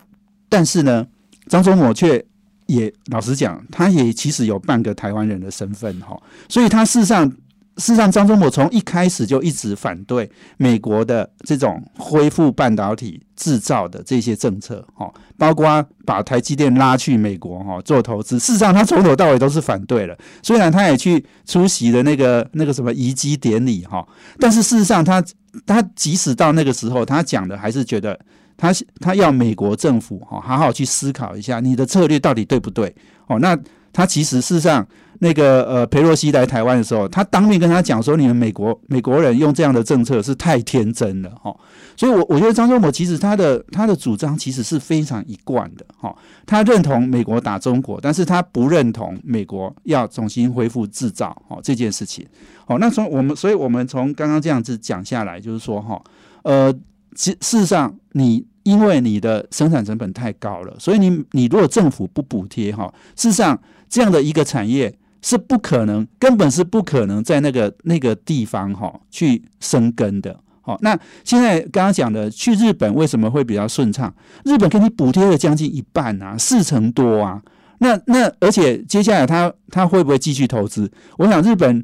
[0.49, 1.07] 但是呢，
[1.47, 2.25] 张忠谋却。
[2.73, 7.29] 也老实讲，他也其实有半个台湾人的身份哈，所以他事实上，
[7.77, 20.17] 事实上张忠谋从一开始就一直反对美国的这种恢复半导体制造的这些政策哈，包括把台积电拉去美国哈做投资，事实上他从头到尾都是反对了。
[20.41, 24.07] 虽然他也去出席了那个那个什么移机典礼哈，
[24.39, 25.23] 但是事实上他
[25.65, 28.17] 他即使到那个时候，他讲的还是觉得。
[28.61, 32.93] 他他要美国政府哈好好去思考一下你的策略到底对不对
[33.25, 33.39] 哦？
[33.39, 33.57] 那
[33.91, 34.87] 他其实事实上
[35.19, 41.55] 那个呃佩洛西来台湾的时候，他当面跟他讲说，你们美国美国人用这样的政策是太天真了哈。
[41.97, 46.15] 所以，我我觉得张忠谋其实他的他的主张其实是非常一贯的哈。
[46.45, 52.25] 他认同美国打中国，但是他不认同美国要重新恢复制造哦这件事情。
[52.65, 56.01] 好，那从我们，所以我们从刚刚这样子讲下来，就是说哈，
[56.43, 56.73] 呃，
[57.15, 58.45] 其事实上你。
[58.63, 70.39] 因为你的生产成本太高了，所以你你如果政府不补贴哈，事实上这样的一个产业是不可能，根本是不可能在那个那个地方哈去生根的。
[70.61, 74.13] 好，那现在刚刚讲的去日本为什么会比较顺畅？
[74.45, 77.41] 日本给你补贴了将近一半啊，四成多啊。
[77.79, 80.91] 那那而且接下来他他会不会继续投资？
[81.17, 81.83] 我想日本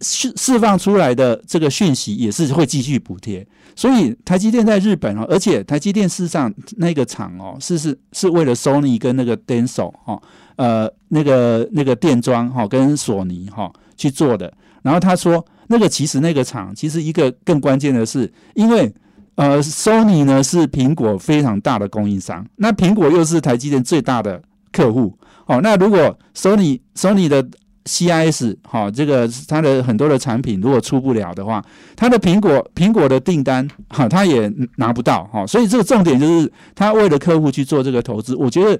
[0.00, 3.46] 释释放出来的这个讯息也是会继续补贴。
[3.74, 10.20] 所以台积电在日本哦，而且台积电事实上那个厂哦，是是是为了 Sony 跟那个 Denso 哈，
[10.56, 14.52] 呃，那个那个电装哈跟索尼哈去做的。
[14.82, 18.92] 然后他说，那个其实那个厂其实一个更关键的是，因为
[19.36, 25.16] 呃，Sony 呢是苹果非常大的供应商，那苹果又是台积电最大的客户。
[25.46, 27.48] 哦，那如果 Sony Sony 的
[27.88, 31.64] CIS 哈，这个它的很多的产品如果出不了的话，
[31.96, 35.46] 它的苹果苹果的订单哈，它也拿不到哈。
[35.46, 38.78] 所以这个重点就是他为了客户去做这个投资，我觉得。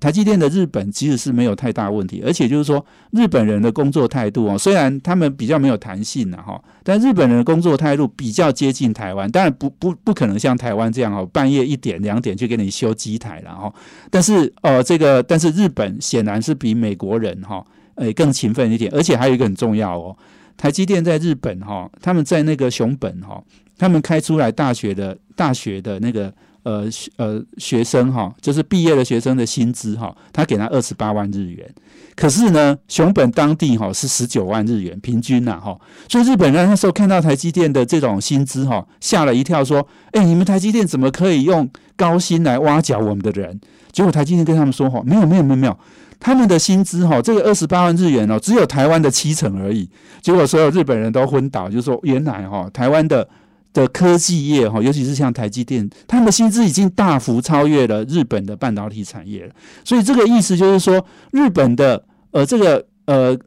[0.00, 13.74] 台积电的日本其实是没有太大问题，而且就是说日本人的工作态度哦，虽然他们比较没有弹性了哈，但日本人的工作态度比较接近台湾，当然不不不可能像台湾这样哦，半夜一点两点去给你修机台了哈。
[14.08, 17.66] 但是呃，这个但是日本显然是比美国人哈
[17.98, 20.16] 诶更勤奋一点，而且还有一个很重要哦，
[20.56, 23.42] 台积电在日本哈，他们在那个熊本哈，
[23.76, 26.32] 他们开出来大学的大学的那个。
[26.64, 31.66] 呃呃，学生哈，就是毕业的学生的薪资哈，他给他二十八万日元，
[32.14, 35.78] 可是呢，熊本当地哈是十九万日元平均呐哈，
[36.10, 43.58] 所以日本人那时候看到台积电的这种薪资哈，吓了一跳，说：“哎，你们台积电怎么可以用高薪来挖角我们的人？”
[43.90, 45.78] 结果台积电跟他们说：“哈，没有没有没有没有，
[46.20, 49.88] 他们的薪资哈，这个二十八万日元哦，只有台湾的七成而已。”
[50.22, 53.28] 结果所有日本人都昏倒，就说：“原来哈，台湾的。”
[53.74, 59.52] 的科技业哈，尤其是像台积电，他们的薪资已经大幅超越了日本的半导体产业了。
[59.84, 63.38] 所以这个意思就是说，日本的呃这个呃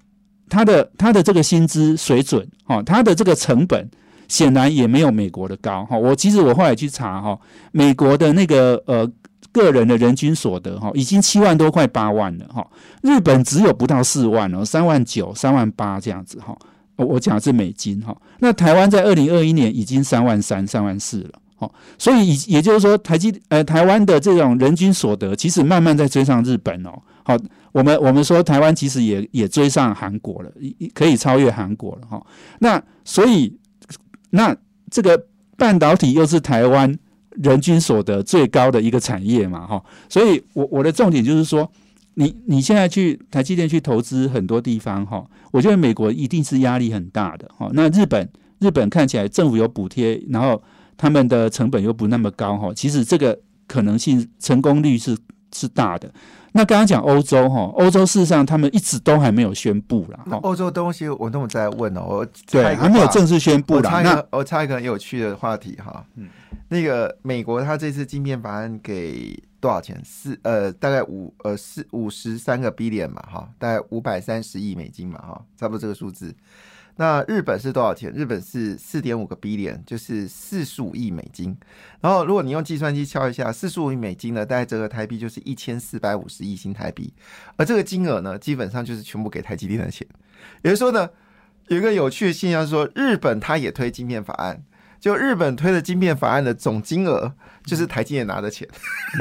[0.47, 3.89] 它的它的这个薪资水准哈，它的这个成本
[4.27, 5.97] 显然也没有美国的高哈。
[5.97, 7.38] 我其实我后来去查哈，
[7.71, 9.05] 美国的那个呃
[9.51, 12.65] 个人的人均所得哈，已经七万多块八万了哈，
[13.01, 16.57] 日本只有不到四万哦，三万九三万八这样子哈。
[16.97, 26.91] 我讲的是美金哈，那台湾在二零二一年已经三万三、三万四了，好，所以也也就是说，台积呃台湾的这种人均所得，其实慢慢在追上日本哦。
[27.23, 27.35] 好，
[27.71, 30.51] 我们我们说台湾其实也也追上韩国了，
[30.93, 32.23] 可以超越韩国了哈。
[32.59, 33.57] 那所以
[34.29, 34.55] 那
[34.91, 35.25] 这个
[35.57, 36.95] 半导体又是台湾
[37.32, 41.72] 人均所得最高的一个产业嘛哈，所以我我的重点就是说。
[42.15, 47.70] 你你现在去台积电去投资很多地方哈，我觉得美国一定是压力很大的哈。
[47.72, 50.62] 那日本日本看起来政府有补贴，然后
[50.98, 55.17] 他们的成本又不那么高哈，其实这个可能性成功率是
[55.53, 56.11] 是大的。
[56.53, 60.37] 那刚刚讲欧洲哈，欧洲事实上他们一直都还没有宣布啦哈。
[60.43, 63.75] 欧洲东西我那么在问哦，我对还没有正式宣布。
[63.75, 66.27] 我插一个我插一个很有趣的话题哈，嗯，
[66.69, 69.41] 那个美国他这次晶片法案给。
[69.61, 70.01] 多少钱？
[70.03, 76.33] 四呃，大概五呃四五十三个 billion 嘛，哈，大概五百三十亿美金嘛，哈，差不多这个数字。
[76.97, 78.12] 那日本是多少钱？
[78.12, 81.58] 日本是四点五个 billion，就是四十五亿美金。
[81.99, 87.13] 然后如果你用计算机敲一下，四十五亿美金呢，大概折合台币就是一千四百五十亿新台币。
[87.56, 90.08] 而这个金额呢，基本上就是全部给台积电的钱。
[90.63, 91.10] 也就是说呢，
[91.67, 94.63] 有一个有趣的现象，说日本它也推晶片法案。
[94.99, 97.34] 就日本推的晶片法案的总金额，
[97.65, 98.69] 就是台积电拿的钱，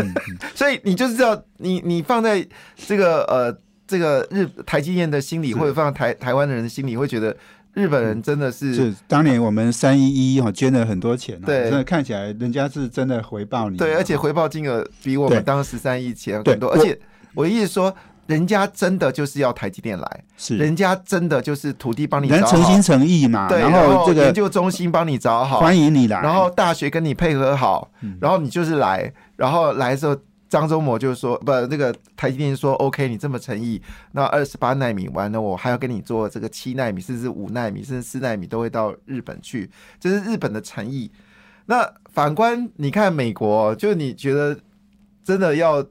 [0.55, 7.35] 所以你就是知道，你你放在这个呃这个日台积电的心里，或者放在台台湾的人的心里，会觉得
[7.75, 16.99] 日本人真的是是当年我们三一一哈捐了很多钱，对，真的看起来人家是真的回报你，对，而且回报金额比我们当时三亿钱更多，而且
[17.35, 17.95] 我意思说。
[18.27, 20.57] 人家真的就是要台积电来，是。
[20.57, 30.17] 人家真的就是土地帮你人诚心诚意嘛，对，然后这个研究中心帮你找好，欢迎你来，然后大学跟你配合好，然后你就是来，然后来的时候，
[30.51, 33.81] 张忠谋就说不，那个台积电说 OK，你这么诚意，
[34.13, 41.11] 那二十八纳米完了，我还要跟你做这个七纳米，甚至五纳米，甚至四纳米都会到日本去，这是日本的诚意。
[41.65, 44.59] 那反观你看美国，就你觉得
[45.25, 45.87] 真的要？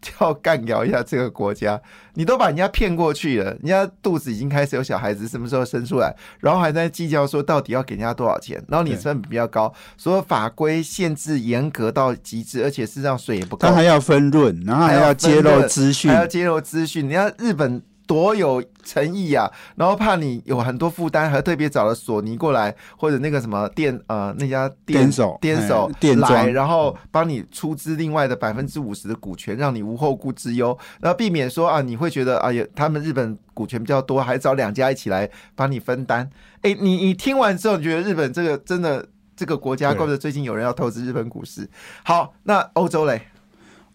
[0.20, 1.80] 要干掉一下这个国家，
[2.14, 6.14] 你都把人家骗过去了，人家肚子已经开始有小孩子，什么时候生出来？
[6.40, 8.62] 然后还在计较说到底要给人家多少钱？
[8.68, 17.08] 然后你成本比较高，所以法规限制严格到极致，而且事实上水也不够，他还要分润，然后还要揭露资讯，还要揭露资讯。
[17.08, 17.82] 你看日本。
[18.08, 19.48] 多有诚意呀！
[19.76, 36.30] 然后怕你有很多负担，还特别找了索尼过来，或者那个什么店呃那家店手店手电来，然后帮你出资另外的百分之五十的股权，让你无后顾之忧，然后避免说啊你会觉得啊也他们日本股权比较多，还找两家一起来帮你分担。
[36.62, 41.68] 哎，你你听完之后，你觉得日本这个真的这个国家，怪不得最近有人要投资日本股市。
[42.04, 43.20] 好，那欧洲嘞？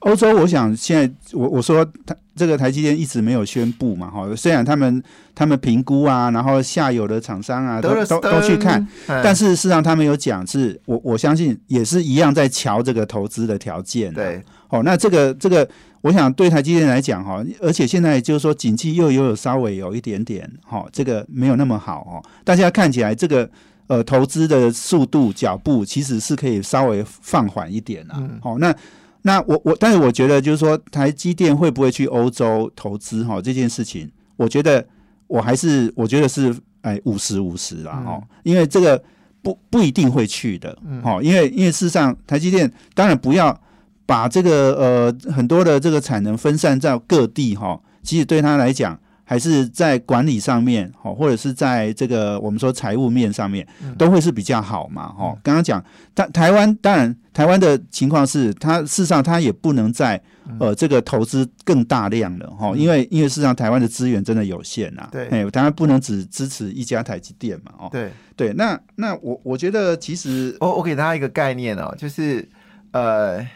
[0.04, 5.02] 欧洲，我想现在我我说他这个台积电一直没有宣布嘛，哈，虽然他们
[5.34, 14.14] 他们评估啊，然后下游的厂商啊都都都去看，但是事实上他们有讲是，我我相信也是一样在瞧这个投资的条件。
[14.14, 15.66] 对，哦，那这个这个，
[16.02, 23.50] 我想对台积电来讲哈，而且现在就是说景气又又有稍微有一点点哈，这个没有那么好哦，大家看起来这个
[23.88, 28.22] 呃投资的速度脚步其实是可以稍微放缓一点啊。
[28.42, 28.76] 好，那。
[29.24, 33.42] 那我我，但是我觉得就是说，台积电会不会去欧洲投资哈？
[33.42, 34.86] 这件事情，我觉得
[35.28, 39.02] 我还是我觉得是哎五十五十啦哈，因为这个
[39.42, 43.60] 不不一定会去的哈，因为因为事实上，台积电当然不要
[44.06, 49.00] 把这个呃很多的这个产能分散在各地哈，其实对他来讲。
[49.24, 53.66] 还是在管理上面，哦，或者是在这个我们说财务面上面，
[53.98, 55.38] 都会是比较好嘛，哈。
[55.42, 55.84] 刚刚讲，
[56.14, 60.22] 台台湾当然台湾的情况是，它事实上它也不能在
[60.60, 68.12] 呃这个投资更大量的哈，因为因为事实上台湾的资源真的有限呐，对，哎，当然不能只支持一家台积电嘛，哦，对。
[68.36, 72.50] 对，那那我我觉得其实，我我给大家一个概念哦，就是
[72.92, 73.48] 呃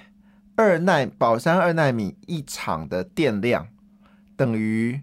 [0.55, 3.67] 二奈宝山二奈米一厂的电量
[4.35, 5.01] 等于。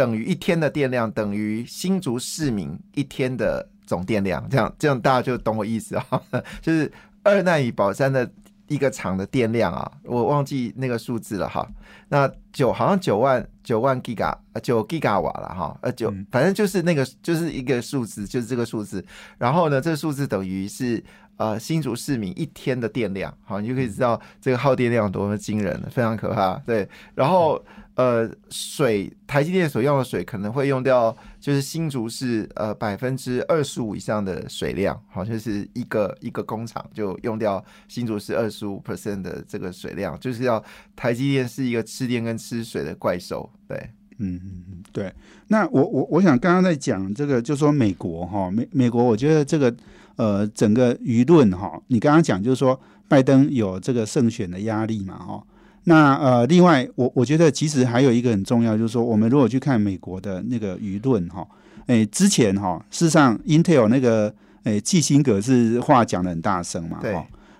[0.00, 6.22] 等于一天的电量等于新竹市民一天的总电量，这样这样大家就懂我意思啊。
[6.62, 6.90] 就是
[7.22, 8.26] 二奈与宝山的
[8.66, 11.68] 一个厂的电量啊，我忘记那个数字了哈。
[12.08, 15.78] 那九好像九万九万 Giga 啊，九 Giga 瓦了哈。
[15.82, 19.04] 呃，九反正就是那个就是一个数字，就是这个数字。
[19.36, 21.04] 然后呢，这个数字等于是
[21.36, 26.54] 呃新竹市民一天的电量，好，你就可以知道这个耗电量多么惊人，非常可怕。
[26.64, 27.62] 对，然后。
[28.00, 40.64] 呃，水台积电所用的水可能会用掉，就是新竹市呃百分之二十五以上的水量，好像是一个一个工厂就用掉新竹市二十五 percent 的这个水量，就是要
[40.96, 43.50] 台积电是一个吃电跟吃水的怪兽。
[43.68, 43.76] 对，
[44.16, 45.12] 嗯嗯嗯，对。
[45.48, 49.74] 那我我我想刚刚在讲这个，就说美国哈美美国，我觉得这个
[50.16, 55.44] 呃整个舆论哈，你刚刚讲就是说拜登有这个胜选的压力嘛哈。
[55.84, 61.46] 那呃，另外，我我觉得其实还有一个很重要，就是说，我们如果去看美国的那个舆论哈，
[61.86, 64.32] 诶，之前哈，事实上，Intel 那个
[64.64, 67.16] 诶，基辛格是话讲的很大声嘛，对。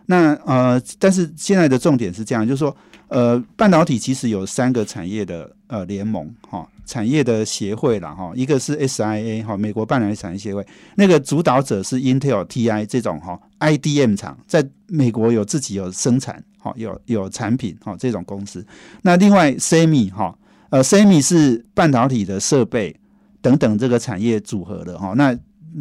[0.06, 2.76] 那呃，但是现在的重点是这样，就是说，
[3.08, 16.42] 呃，半导体其实有三个产业的呃联盟哈，产业的协会了哈，一个是 SIA 哈，美国半导体产业协会，那个主导者是 Intel、TI 这种哈 IDM 厂，在美国有自己有生产。
[16.62, 18.64] 好，有有产品，好这种公司。
[19.00, 20.36] 那另外，Semi 哈，
[20.68, 22.94] 呃，Semi 是半导体的设备
[23.40, 25.14] 等等这个产业组合的哈。
[25.16, 25.34] 那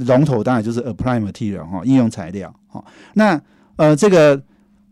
[0.06, 2.82] 龙头当然就是 Apply Material 哈，应用材料哈。
[3.13, 3.39] 那
[3.76, 4.42] 呃，这个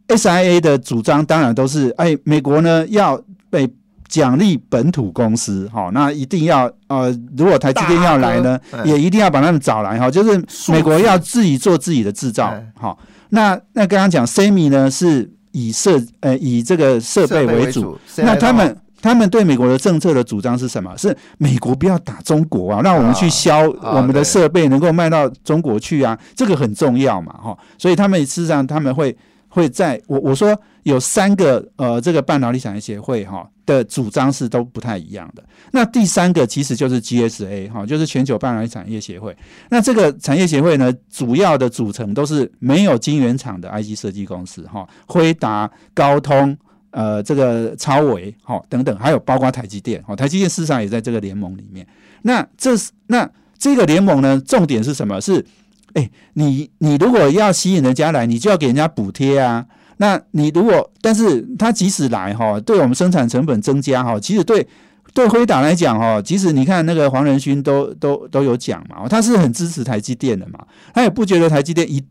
[0.09, 3.69] SIA 的主张当然都是，哎，美国呢要被
[4.09, 10.37] 奖励本土公司哈，那一定要呃，如果台积电要来呢，也一定要把他们找来哈，就是
[10.69, 12.97] 美国要自己做自己的制造哈。
[13.29, 15.31] 那那刚刚讲 Semi 呢是。
[15.57, 20.95] 以设呃以这个设备为主，那他们他们对美国的政策的主张是什么？
[20.97, 27.57] 是美国不要打中国啊，让我们去销我们的设备能够卖到中国去啊，这个很重要嘛，哈。
[27.77, 29.15] 所以他们事实上他们会
[29.57, 33.49] 会在我我说有三个呃这个半导体产业协会哈。
[33.67, 35.43] 的主张是都不太一样的。
[35.71, 39.35] 那第三个其实就是 GSA 哈，就是全球半导体产业协会。
[39.69, 46.57] 那这个产业协会呢，主要的组成都是没有晶圆厂的 IC 设计公司哈，辉达、高通、
[46.91, 51.85] 呃这个超维哈等等，还有包括台积电哈，台积电事实上也在这个联盟里面。
[52.21, 55.19] 那这是那这个联盟呢，重点是什么？
[55.19, 55.45] 是
[55.93, 59.65] 哎，你你如果要吸引人家来，你就要给人家补贴啊。
[59.97, 64.67] 那你如果，但是他即使来哈，对我们生产成本增加哈，其实对
[65.13, 70.59] 对辉达来讲哈，即使你看那个黄仁勋都都都有讲嘛，他是很支持台积电的嘛，
[70.93, 72.03] 他也不觉得台积电一，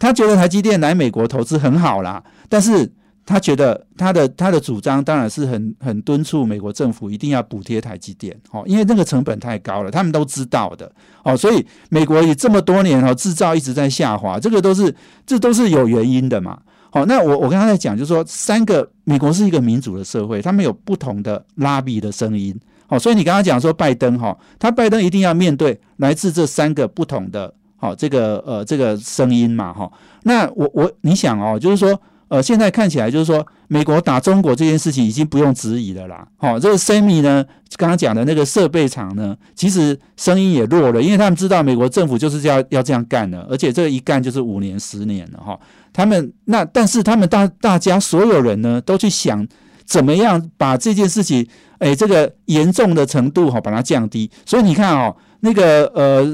[0.00, 2.90] 他觉得台积电来美国投资很好啦，但是
[3.28, 10.90] 他觉得他的他的主张当然是很很敦促美国政府一定要补贴台积电，哦，因为那个成本太高了，他们都知道的，
[11.22, 14.94] 哦，所以美国也这么多年哈制造一直在下滑，这个都是
[15.26, 16.58] 这都是有原因的嘛。
[16.90, 22.58] 好，那我我刚才在讲，就是说，三个美国是一个民主的社会，他们有不同的拉比的声音。
[22.86, 29.92] 好，所以你刚刚讲说拜登哈，他拜登一定要面对来自这三个不同的好这个呃这个声音嘛哈。
[30.22, 36.26] 那我我你想哦，就是说呃现在看起来就是说美国打中国这件事情已经不用质疑了啦。
[36.36, 37.44] 好，这个 Semi 呢
[37.76, 45.58] 刚刚讲的那个设备厂呢，其实声音也弱了，因为他们知道美国政府就是要要这样干的，而且这一干就是五年十年了哈。
[45.92, 49.46] 他们那，但是他们大大家所有人呢，都去想
[49.84, 51.46] 怎么样把这件事情，
[51.78, 54.30] 哎，这个严重的程度哈，把它降低。
[54.46, 56.24] 所以你看哦，那个呃，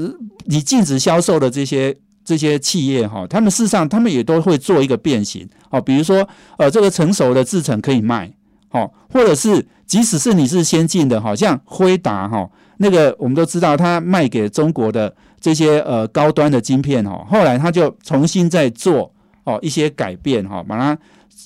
[0.45, 1.95] 你禁止销售的这些
[2.25, 8.29] 这些企业哈，他们事实上他们也都会做一个变形哦，比如说呃，这个成熟的制程可以卖，
[8.67, 12.49] 好，或者是即使是你是先进的，好像辉达哈，
[12.79, 19.13] 那个我们都知道，他卖给中国的这些呃高端的晶片哈，后来他就重新再做
[19.45, 20.97] 哦一些改变哈，把它。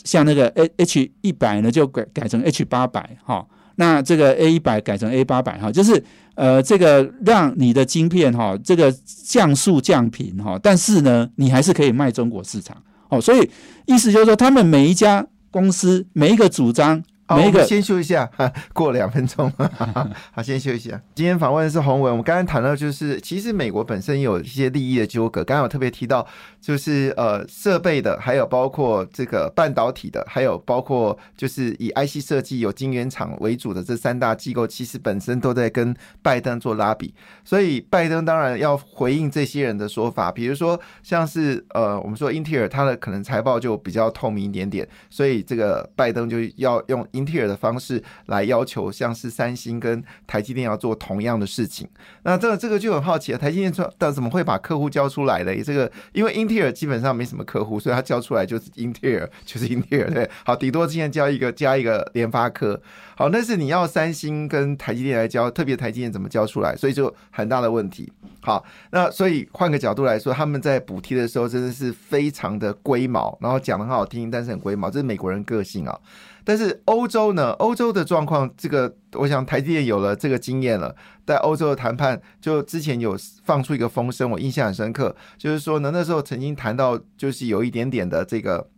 [0.06, 6.02] 像那个 A H 一百呢，就改改成 H 八百哈，那这个 A 一百改成 A 八百哈，就是
[6.40, 13.50] 呃，这个让你的晶片哈，这个降速降频哈，但是呢，你还是可以卖中国市场哦，所以
[13.86, 17.04] 意思就是说，他们每一家公司每一个主张。
[17.30, 18.28] 好，我们先休一下，
[18.74, 19.54] 过两分钟。
[20.34, 21.00] 好，先休一下。
[21.14, 22.12] 今天访问的是洪文。
[22.12, 25.44] 我们刚刚谈到，就是其实美国本身有一些利益的纠葛。
[25.44, 26.26] 刚刚有特别提到，
[26.60, 37.14] 就是呃设备的，还有包括这个半导体的，还有包括就是以 IC 设计有晶圆厂为主的这三大机构，其实本身都在跟拜登做拉比。
[37.44, 47.08] 所以拜登当然要回应这些人的说法，比如说像是呃我们说英特尔，它的可能财报就比较透明一点点，所以这个拜登就要用。
[47.20, 51.88] 英特尔的方式来要求，像是三星跟台积电要做同样的事情。
[52.24, 55.56] 那这个这个就很好奇了，台积电说，但怎么会把客户交出来的？
[55.62, 60.10] 这个因为英特尔基本上没什么客户，所以他交出来就是英特尔，就是英特尔。
[60.10, 62.82] 对，好，顶多今天交一个加一个联发科。
[63.16, 66.74] 好，但是你要三星跟台积电来交，特别台积电怎么交出来？
[66.76, 68.12] 所以就很大的问题。
[68.42, 76.00] 好，那所以换个角度来说，他们在补贴的时候真的是非常的龟毛，然后讲的很好听，但是很龟毛，这是美国人个性啊。
[76.44, 77.52] 但是欧洲呢？
[77.60, 88.70] 欧洲的状况，这个我想台积电有了这个经验了，在欧洲的谈判，就之前有放出一个风声，我印象很深刻，就是说呢，那时候曾经谈到，就是有一点点的这个，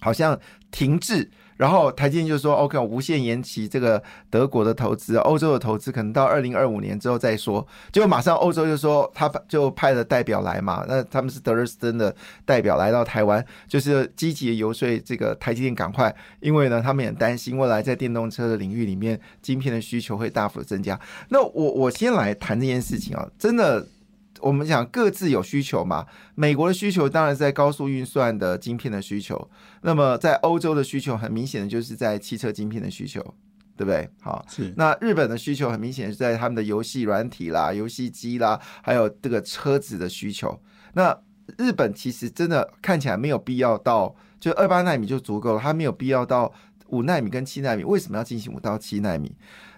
[0.00, 0.38] 好像
[0.70, 1.30] 停滞。
[1.56, 20.98] 然后台积电就说：“OK，无限延期这个德国的投资、欧洲的投资，可能到二零二五年之后再说。”结果马上欧洲就说他就派了代表来嘛，那他们是德尔斯登的代表来到台湾，就是积极游说这个台积电赶快，因为呢他们也担心未来在电动车的领域里面晶片的需求会大幅增加。
[21.28, 23.86] 那我我先来谈这件事情啊，真的。
[24.44, 33.22] 我们讲各自有需求嘛，美国的需求当然是在高速运算的晶片的需求，那么在欧洲的需求很明显的就是在汽车晶片的需求，
[33.74, 34.06] 对不对？
[34.20, 34.74] 好，是。
[34.76, 40.60] 那日本的需求很明显是在他们的游戏软体啦、游戏机啦，还有这个车子的需求。
[40.92, 41.18] 那
[41.56, 46.52] 日本其实真的看起来没有必要到就二八纳米就足够了，它没有必要到
[46.88, 49.34] 五纳米跟七纳米，为什么要进行五到七纳米？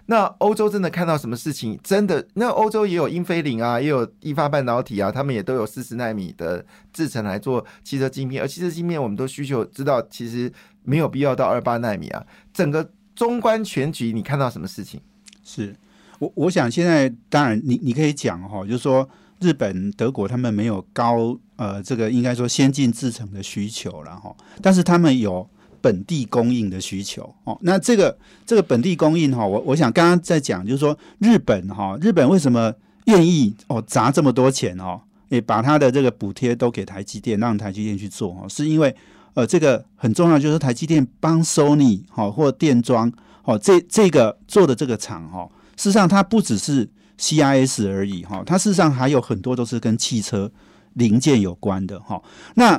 [0.09, 1.77] 那欧洲真的看到什么事情？
[1.83, 10.51] 真的，那欧洲也有英飞凌啊，也有易发半导体啊，他们也都有四十纳米的制程来做汽车晶片，而汽车晶片我们都需求知道，其实
[10.83, 12.25] 没有必要到二八纳米啊。
[12.53, 15.01] 整个中观全局，你看到什么事情？
[15.43, 15.75] 是
[16.19, 19.09] 我我想现在当然你你可以讲哈，就是说
[19.41, 25.49] 日本、德国他们没有高呃这个应该说先进制程的需求了哈，但是他们有。
[25.87, 32.73] 本地供应的需求哦，那这个这个本地供应哈，我我想刚刚在讲，就是说日本哈，日本为什么
[33.05, 38.93] 愿意哦砸这么多钱哦，也把它的这个补贴都给台积电，让台积电去做哦，是因为
[39.33, 43.09] 呃这个很重要，就是台积电帮 Sony 哈或电装
[43.45, 50.51] 哦这这个做的这个厂哈，事实上它不只是 CIS 而已哈，它事实上还有很多都是跟汽车
[50.95, 52.21] 零件有关的哈。
[52.55, 52.75] 那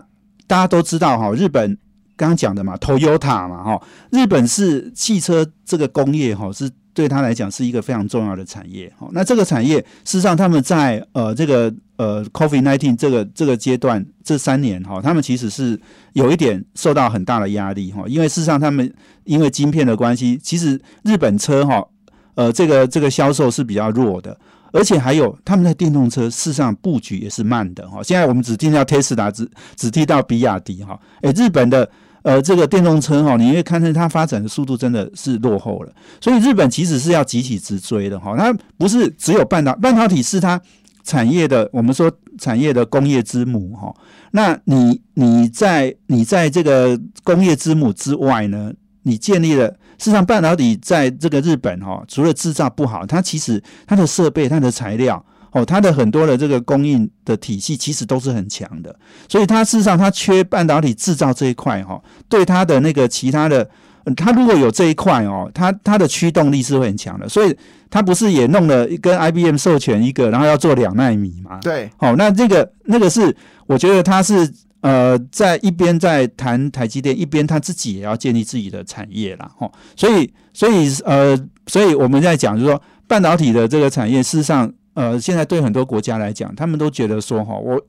[0.47, 1.79] 大家都知道哈，日本。
[2.19, 8.93] 刚刚讲的嘛，Toyota 嘛，哈，日本是汽车这个工业哈，是对他来讲是一个非常重要的产业。
[8.99, 15.81] 哈，那这个产业事实上他们在呃这个呃 Covid nineteen 这个这个阶段这三年哈，他们其实是
[16.15, 18.93] 有一点受到很大的压力哈，因为事实上他们
[19.23, 21.87] 因为晶片的关系，其实日本车哈
[22.35, 24.37] 呃这个这个销售是比较弱的。
[24.71, 28.03] 而且还有他们在电动车事实上布局也是慢的哈。
[28.03, 31.01] 现在我们只听到 Tesla，只只听到比亚迪哈。
[31.23, 31.91] 诶，日本的
[32.29, 35.93] 呃这个电动车哈，你会看见它发展的速度真的是落后了。
[36.21, 38.37] 所以日本其实是要急起直追的哈。
[38.37, 40.61] 它不是只有半导半导体是它
[41.05, 43.95] 产业的，我们说产业的工业之母哈。
[44.33, 48.73] 那你你在你在这个工业之母之外呢，
[49.05, 49.69] 你建立了。
[50.01, 55.25] 事实上，半导体在这个日本哈，除了制造不好，它其实它的设备、它的材料
[55.59, 58.95] 哦，它的很多的这个供应的体系其实都是很强的。
[59.29, 63.69] 所以它事实上它缺半导体制造这一块哈，对它的那个其他的，
[64.17, 67.29] 它如果有这一块哦，它它的驱动力是会很强的。
[67.29, 67.57] 所以
[67.91, 71.59] 它不是也弄了跟 IBM 授权一个，然后要做两纳米嘛？
[71.61, 73.35] 对，好，那这个那个是
[73.67, 74.51] 我觉得它是
[74.81, 79.51] 呃，在一边在谈台积电，一边他自己也要建立自己的产业啦。
[79.57, 79.69] 哈。
[79.97, 81.37] 所以，所以呃，
[81.67, 87.81] 所以我们在讲，就是说半导体的这个产业，事实上，呃，现在对很多国家来讲，他们都觉得说，哈，我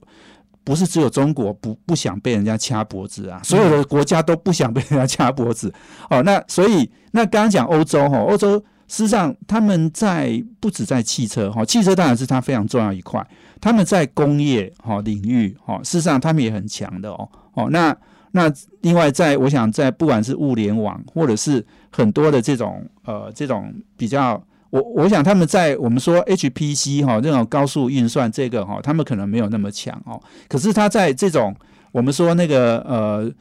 [0.64, 5.74] 不是只有中国不不想被人家掐脖子啊，所有的国家都不想被人家掐脖子。
[6.12, 13.26] 哦，那所以那刚刚讲欧洲哈，欧洲事实上他们在不止在汽车哈，汽车当然是它非常重要一块。
[13.60, 17.68] 他们在工业哈领域哈，事实上他们也很强的哦哦。
[17.72, 17.98] 那
[18.34, 24.40] 那另外，在我想在不管是物联网或者是很多的这种呃这种比较，
[24.70, 30.22] 我我想他们在我们说 HPC 哈这种高速运算这个哈，他们可能没有那么强哦。
[30.48, 31.56] 可是他在这种
[31.92, 33.32] 我们说那个呃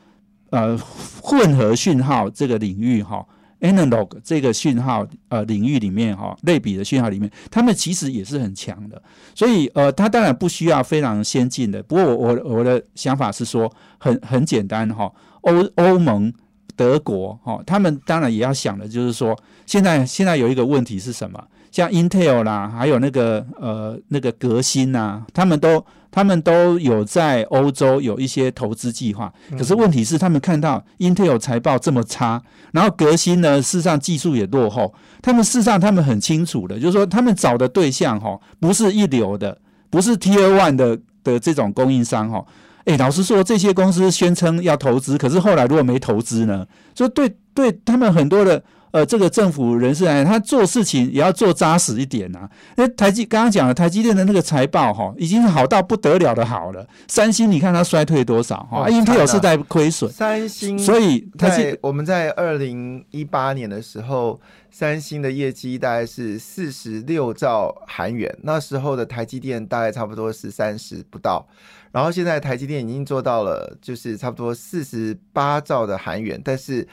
[0.51, 0.79] 呃
[1.20, 3.24] 混合讯号这个领域哈。
[3.61, 9.03] analog 这个讯号呃领域里面哈，类比的讯号里面，他们其实也是很强的。
[9.35, 11.83] 所以呃，他当然不需要非常先进的。
[11.83, 13.68] 不过我我我的想法是说，
[13.99, 15.12] 很很简单哈。
[15.41, 16.33] 欧欧盟、
[16.79, 21.45] 德国哦，他们当然也要想的，就是说，现在现在有一个问题是什么？
[21.70, 25.85] 像 Intel 啦，还有那个呃那个革新呐，他们都。
[26.11, 34.93] 他们都有在欧洲有一些投资计划，可是问题是，他们看到 Intel 财报这么差，然后革新呢，事实上技术也落后。
[35.20, 39.59] 他们事实上他们很清楚的，就是说他们找的对象哈，不是一流的，
[39.91, 42.43] 不是 Tier One 的的这种供应商哈。
[42.89, 46.66] 诶，老实说，这些公司宣称要投资，可是后来如果没投资呢？
[46.95, 48.62] 所以对对他们很多的。
[48.91, 52.49] 呃，这个政府人士来，他做事情也要做扎实一点呐。
[52.76, 56.89] 那台积刚刚讲了，台积电的那个财报哈，已经好到不得了的好了。
[57.07, 60.11] 三星你看它衰退多少哈？Intel 是在亏损。
[60.11, 71.47] 三星，所以在我们在二零一八年的时候，三星的业绩大概是四十六兆韩元，那时候的台积电大概差不多是三十不到。
[71.93, 76.86] 然后现在台积电已经做到了，就是差不多四十八兆的韩元，但是。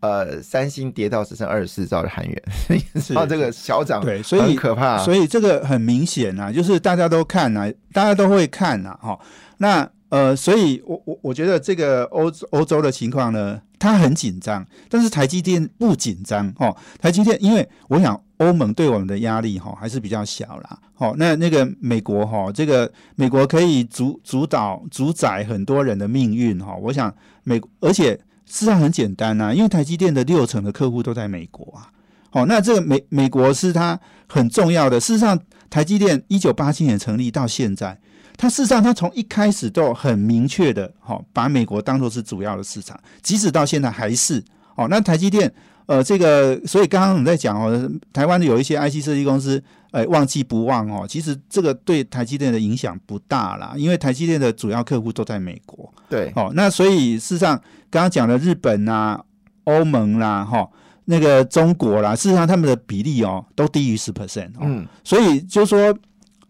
[0.00, 2.42] 呃，三星跌到只剩二十四兆的韩元，
[3.02, 4.96] 知道这个小涨对，所以很可怕。
[4.98, 9.18] 所以这个很明显啊，就是大家都看啊，大家都会看啊，哈。
[9.56, 16.76] 那呃，所以我我我觉得这个欧欧洲的情况呢，它很紧张，但是台积电不紧张哦。
[17.00, 20.78] 台积电，因为我想欧盟对我们的压力哈还是比较小啦。
[20.96, 26.74] 哦，那那个美国哈，这个美国可以主主导主宰很多人的命运哈。
[26.74, 28.18] 我想美，而且。
[28.50, 31.92] 事实上很简单呐，因为台积电的六成的客户都在美国啊。
[32.30, 34.98] 好，那这个美美国是它很重要的。
[34.98, 35.38] 事实上，
[35.68, 38.00] 台积电一九八七年成立到现在，
[38.38, 44.42] 它事实上它从一开始都很明确的，好把美国当做是主要的市场，即使到现在还是。
[44.76, 45.52] 哦，那台积电。
[45.86, 49.60] 呃，这个，所以刚刚我们在讲哦，台湾的有一些 IC 设计公司，
[49.90, 55.90] 哎，忘记不忘哦，其实这个对台积电的影响不大啦，因为台积电的主要客户都在美国。
[56.06, 57.56] 对，哦，那所以事实上，
[57.88, 59.18] 刚刚讲的日本啦、
[59.64, 60.68] 欧盟啦、哈，
[61.06, 64.50] 那个中国啦，事实上他们的比例哦，都低于十 percent。
[64.60, 65.98] 嗯，所以就说。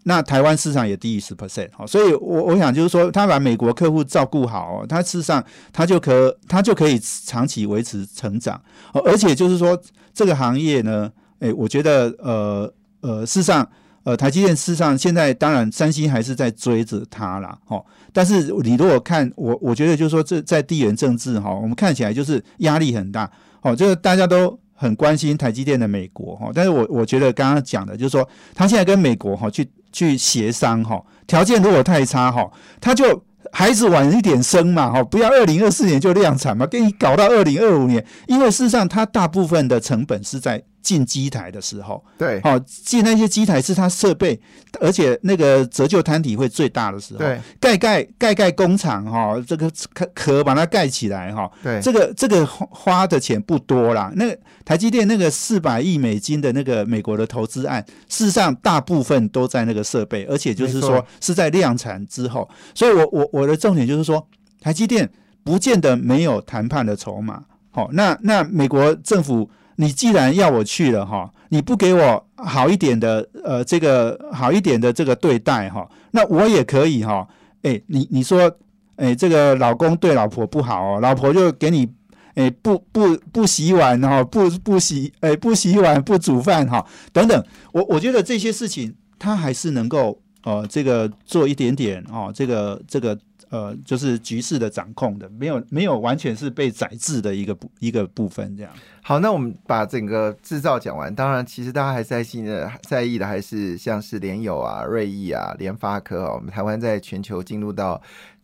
[0.04, 8.58] 那台湾市场也低于十 percent，好，所以我我想就是说，他把美国客户照顾好，他事实上他就可他就可以长期维持成长，
[9.04, 9.78] 而且就是说
[10.14, 12.72] 这个行业呢，诶，我觉得呃
[13.02, 13.68] 呃，事实上
[14.04, 23.30] 呃，台积电事实上现在当然三星还是在追着它啦，哦，但是你如果看我我觉得就是说这在地缘政治哈，我们看起来就是压力很大，
[23.60, 29.68] 哦，就是大家都很关心台积电的美国哈，但是我我觉得刚刚讲的就是说，他现在跟美国哈去。
[29.92, 33.22] 去协商哈，条件如果太差哈，他就
[33.52, 40.62] 孩子晚一点生嘛哈，不要二零二四年就量产嘛，给你搞到二零二五年，因为事实上它大部分的成本是在。
[40.82, 44.40] 进机台的时候，对，好进那些机台是它设备，
[44.80, 54.12] 而且那个折旧摊体会最大的时候，对，盖盖盖盖工厂哈，这个壳壳把它盖起来哈，对，这个这个花的钱不多啦。
[54.16, 64.26] 那台积电那个四百亿美金的那个美国的投资案，事实上大部分都在那个设备，而且就是说是在量产之后，所以我我我的重点就是说，
[64.60, 65.10] 台积电
[65.44, 67.44] 不见得没有谈判的筹码。
[67.70, 69.50] 好，那那美国政府。
[69.80, 77.26] 你既然要我去了哈，你不给我好一点的呃这个好一点的这个对待哈，那我也可以哈。
[77.62, 78.50] 哎，你你说
[78.96, 81.88] 哎这个老公对老婆不好哦，老婆就给你
[82.34, 87.44] 哎不不不洗碗哈，不不洗哎不洗碗不煮饭哈等等。
[87.70, 93.18] 我我觉得这些事情他还是能够呃这个做一点点哦，这个这个。
[93.50, 98.70] 呃，就是局势的掌控的，没有没有完全是被宰制的一个部一个部分这样。
[99.00, 101.14] 好，那我们把整个制造讲完。
[101.14, 107.98] 当然，其实大家还在心的在意的还是像是联友啊、瑞意啊、联发科啊，我们台湾在全球进入到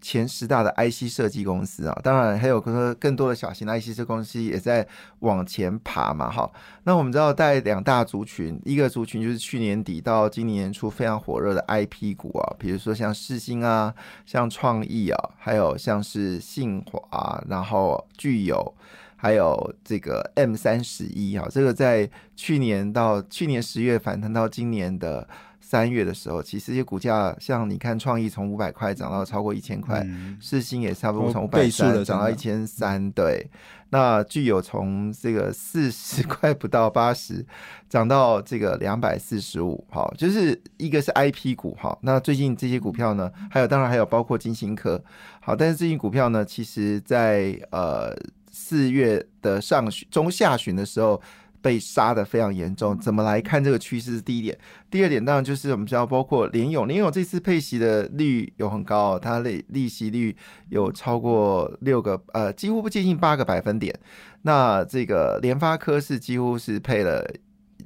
[0.05, 4.87] 前十大的 IC 设计公司啊，当然还有更多更多的小型的 IC 设计公司也在
[5.21, 6.51] 往前爬嘛，哈。
[6.83, 13.95] 那我们知道带两大族群，一个族群就是去年底到今年初非常火热的 IP 股啊，比如说像世星啊，
[14.27, 18.75] 像创意啊，还有像是信华，然后具有。
[19.17, 25.27] 还有这个 M 三十一啊，这个在去年到去年十月反弹到今年的
[25.75, 30.07] 三月的时候，其实这些股价像你看，创意从五百块涨到超过一千块，
[30.41, 33.51] 世新也差不多从五百三涨到一千三，对。
[33.91, 37.45] 那具有从这个四十块不到八十
[37.89, 41.99] 涨到这个两百四十五，好，就是一个是 I P 股哈。
[42.03, 45.03] 那最近这些股票呢，还有当然还有包括金星科，
[45.41, 48.17] 好，但是最近股票呢，其实在呃。
[48.57, 51.21] 四月的上旬、中下旬的时候
[51.65, 54.59] 被杀的非常严重，怎么来看这个趋势是第一点。
[54.91, 60.37] 第二点当然就是我们知道，包括联勇，联勇这次配息的率有很高，它利利息率
[60.69, 63.99] 有超过六个，呃，几乎不接近八个百分点。
[64.43, 67.27] 那这个联发科是几乎是配了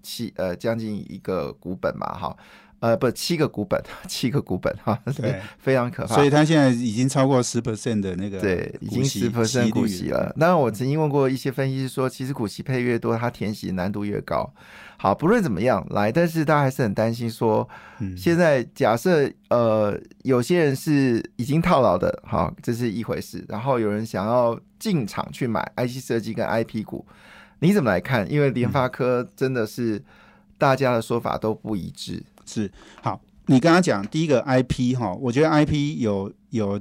[0.03, 2.37] 七，呃，将近一个股本嘛，哈。
[2.81, 6.15] 呃，不，七个股本，七个股本哈，对， 非常可怕。
[6.15, 10.33] 所以它现在已经超过十 percent 的那个，对，已经十 percent 股息了。
[10.37, 14.53] 那我曾经问过一些分析师说，其实股息配越多，它填息难度越高。
[14.97, 17.69] 好，不论怎么样来，但是大家还是很担心说，
[18.17, 23.45] 现在假设呃，有些人是已经套牢的，好，这是一回事。
[23.49, 27.07] 然后有人想要进场去买 IC 设计跟 IP 股，
[27.61, 28.31] 你怎么来看？
[28.31, 30.03] 因为联发科真的是
[30.57, 32.23] 大家的说法都不一致。
[32.49, 32.71] 是
[33.03, 36.81] 好，你刚刚讲第一个 IP 哈，我觉得 IP 有有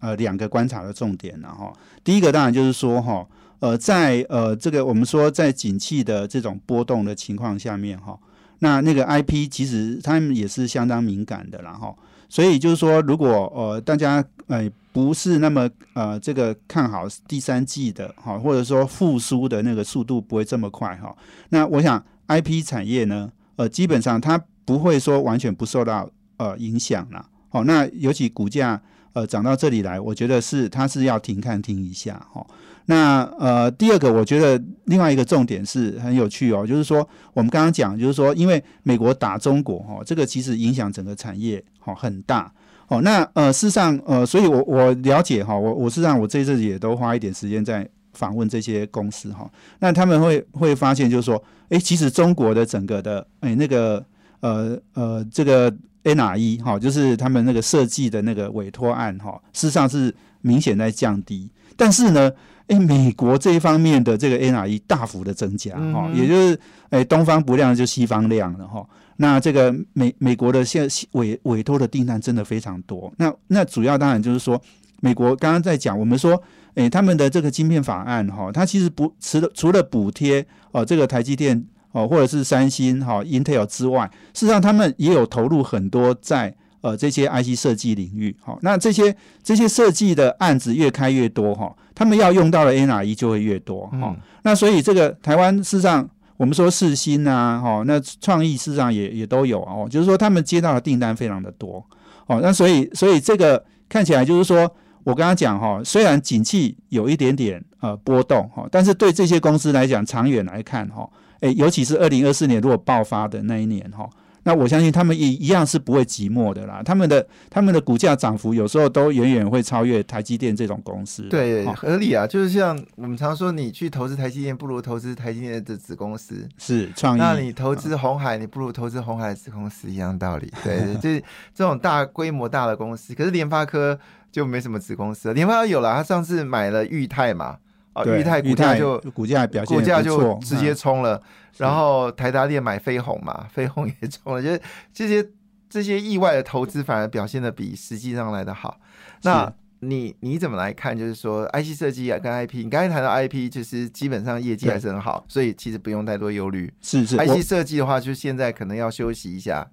[0.00, 3.26] 呃两个观察的重点然后第一个当然就是说哈，
[3.60, 8.18] 呃，在呃这个我们说在景气的这种波动的情况下面哈，
[8.58, 11.96] 那那个 IP 其实他们也是相当敏感的然后，
[12.28, 21.16] 所以就是说如果呃大家呃不是那么呃这个看好第三季的哈，或者说复苏的那个速度不会这么快哈，
[21.50, 24.40] 那我想 IP 产业呢，呃基本上它。
[24.64, 26.08] 不会说完全不受到
[26.38, 28.80] 呃影响了，哦，那尤其股价
[29.12, 32.46] 呃涨到这里来，我觉得是它是要停看停一下，哈。
[32.86, 42.52] 那呃第二个，我觉得另外一个重点是很有趣哦，就是说我们刚刚讲，就是说因为美国打中国，哈，这个其实影响整个产业，哈，很大，
[42.88, 54.04] 哦，那呃事实上呃，所以我我了解哈，我我事实上我这次也都花一点时间在访问这些公司哈，那他们会会发现就是说，哎，其实中国的整个的哎那个。
[54.44, 61.50] 呃呃，这个 NRE 哈，就是他们那个设计的那个委托案哈，事实上是明显在降低。
[61.78, 62.30] 但是呢，
[62.66, 68.86] 哎，美国这一方面的这个 NRE 大幅的增加哈，也就是哎，东方不亮就西方亮了哈。
[69.16, 73.10] 那这个美美国的现委委托的订单真的非常多。
[73.16, 74.60] 那那主要当然就是说，
[75.00, 76.38] 美国刚刚在讲，我们说，
[76.74, 81.64] 哎，他们的这个晶片法案哈，它其实不除了除了补贴哦，这个台积电。
[81.94, 88.36] 哦，或者是三星、哈 Intel 之外，事实上他们也有投入很多在呃这些 IC 设计领域。
[88.42, 89.14] 好，那这些
[89.44, 94.16] 这些设计的案子越开越多哈，他们要用到的 NRE 就会越多哈。
[94.42, 101.86] 那所以这个台湾事实上，我们说四星啊，哈，那创意事实上也也都有哦，就是说他们接到的订单非常的多。
[102.26, 104.68] 哦，那所以所以这个看起来就是说
[105.04, 111.08] 我刚刚讲哈，虽然景气有一点点呃波动哈，但是对这些公司来讲，长远来看哈。
[111.44, 114.08] 诶，尤其是二零二四年如果爆发的那一年哈，
[114.44, 116.82] 那我相信他们也一样是不会寂寞的啦。
[116.82, 121.22] 他们的他们的股价涨幅有时候都远远会超越台积电这种公司。
[121.28, 127.20] 对，合理啊，就是像我们常说，你去投资台积电，不如投资台积电的子公司是创意。
[127.20, 130.50] 那你投资红海，你不如投资红海的子公司一样道理。
[130.64, 131.22] 对， 就是
[131.54, 133.98] 这种大规模大的公司，可是联发科
[134.32, 135.34] 就没什么子公司。
[135.34, 137.58] 联发科有了，他上次买了裕泰嘛。
[137.94, 141.22] 啊，裕泰股价就股价表现股价就直接冲了，
[141.56, 144.60] 然后台达电买飞鸿嘛，飞鸿也冲了，就是
[144.92, 145.26] 这些
[145.70, 148.80] 这些意外的投资反而表现的比实际上来的好。
[149.22, 150.98] 那你你怎么来看？
[150.98, 156.72] 就是说，IC 设计啊，跟 IP，你刚才谈到 IP，就是基本上业绩还是很好，所以其实不用太多忧虑。
[156.80, 159.64] 是是，IC 设计的话，就现在可能要休息一下。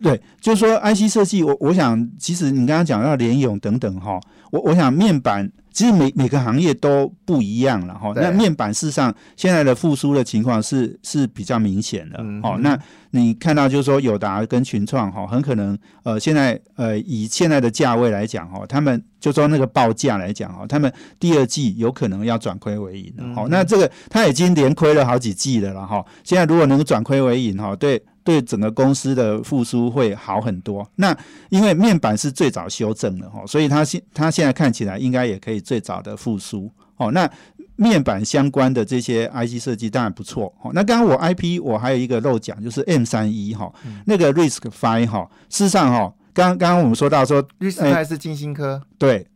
[0.00, 4.20] 对，就是说 IC 设计，我我想，其实你刚刚讲到联咏等等哈，
[4.52, 5.50] 我我想面板。
[5.74, 8.12] 其实每每个行业都不一样了哈。
[8.14, 12.56] 那面板事实上现在的复苏的情况是是比较明显的哦。
[12.60, 12.78] 那
[13.16, 23.32] 你看到就是说友达跟群创哈，很可能呃现在呃以现在的价位来讲哈，他们就说那个报价来讲哈，他们第二季有可能要转亏为盈了。
[23.32, 30.84] 好，那这个他已经连亏了好几季了了哈，现在如果能转亏为盈哈，对对整个公司的复苏会好很多。
[30.96, 31.16] 那
[31.50, 36.68] 因为面板是最早修正的哈，所以它现它现在看起来应该也可以最早的复苏。
[36.96, 37.30] 哦，那。
[37.76, 40.70] 面板相关的这些 IC 设计当然不错，哦。
[40.72, 43.72] 那刚刚我 IP 我还有一个漏讲，就是 M 三一哈，
[44.06, 49.26] 那个 Risk Five 哈，事实上哈，刚刚刚我们说到说 Risk Five 是金星科，对，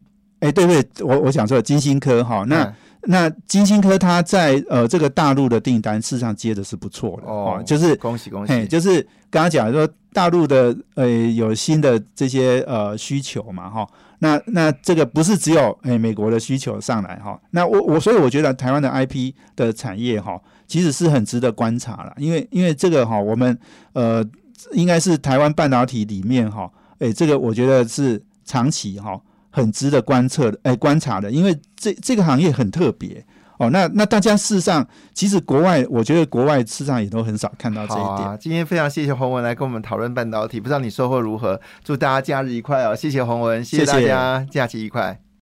[0.40, 2.72] 哎，对对，我我想说金星科哈，那
[3.02, 13.86] 那金星科它在呃这个大陆的订单事实上接的是不错的哦，就是恭喜恭喜，就是刚刚讲说大陆的呃有新的这些呃需求嘛哈。
[14.20, 23.58] 那那这个不是只有诶美国的需求上来哈，那我我所以我觉得台湾的 IP 的产业哈，其实是很值得观察了，因为因为这个哈，我们
[23.92, 24.24] 呃
[24.72, 33.24] 应该是台湾半导体里面哈，诶这个我觉得是长期哈很值得观测的诶观察的，因为这这个行业很特别。
[33.58, 38.38] 哦，那那大家事实上，其实国外，我觉得国外事实上也都很少看到这一点。
[38.40, 41.60] 今天非常谢谢洪文来跟我们讨论半导体，不知道你收获如何？
[41.84, 42.96] 祝大家假日愉快哦！
[42.96, 45.27] 谢谢洪文，谢谢大家，假期愉快。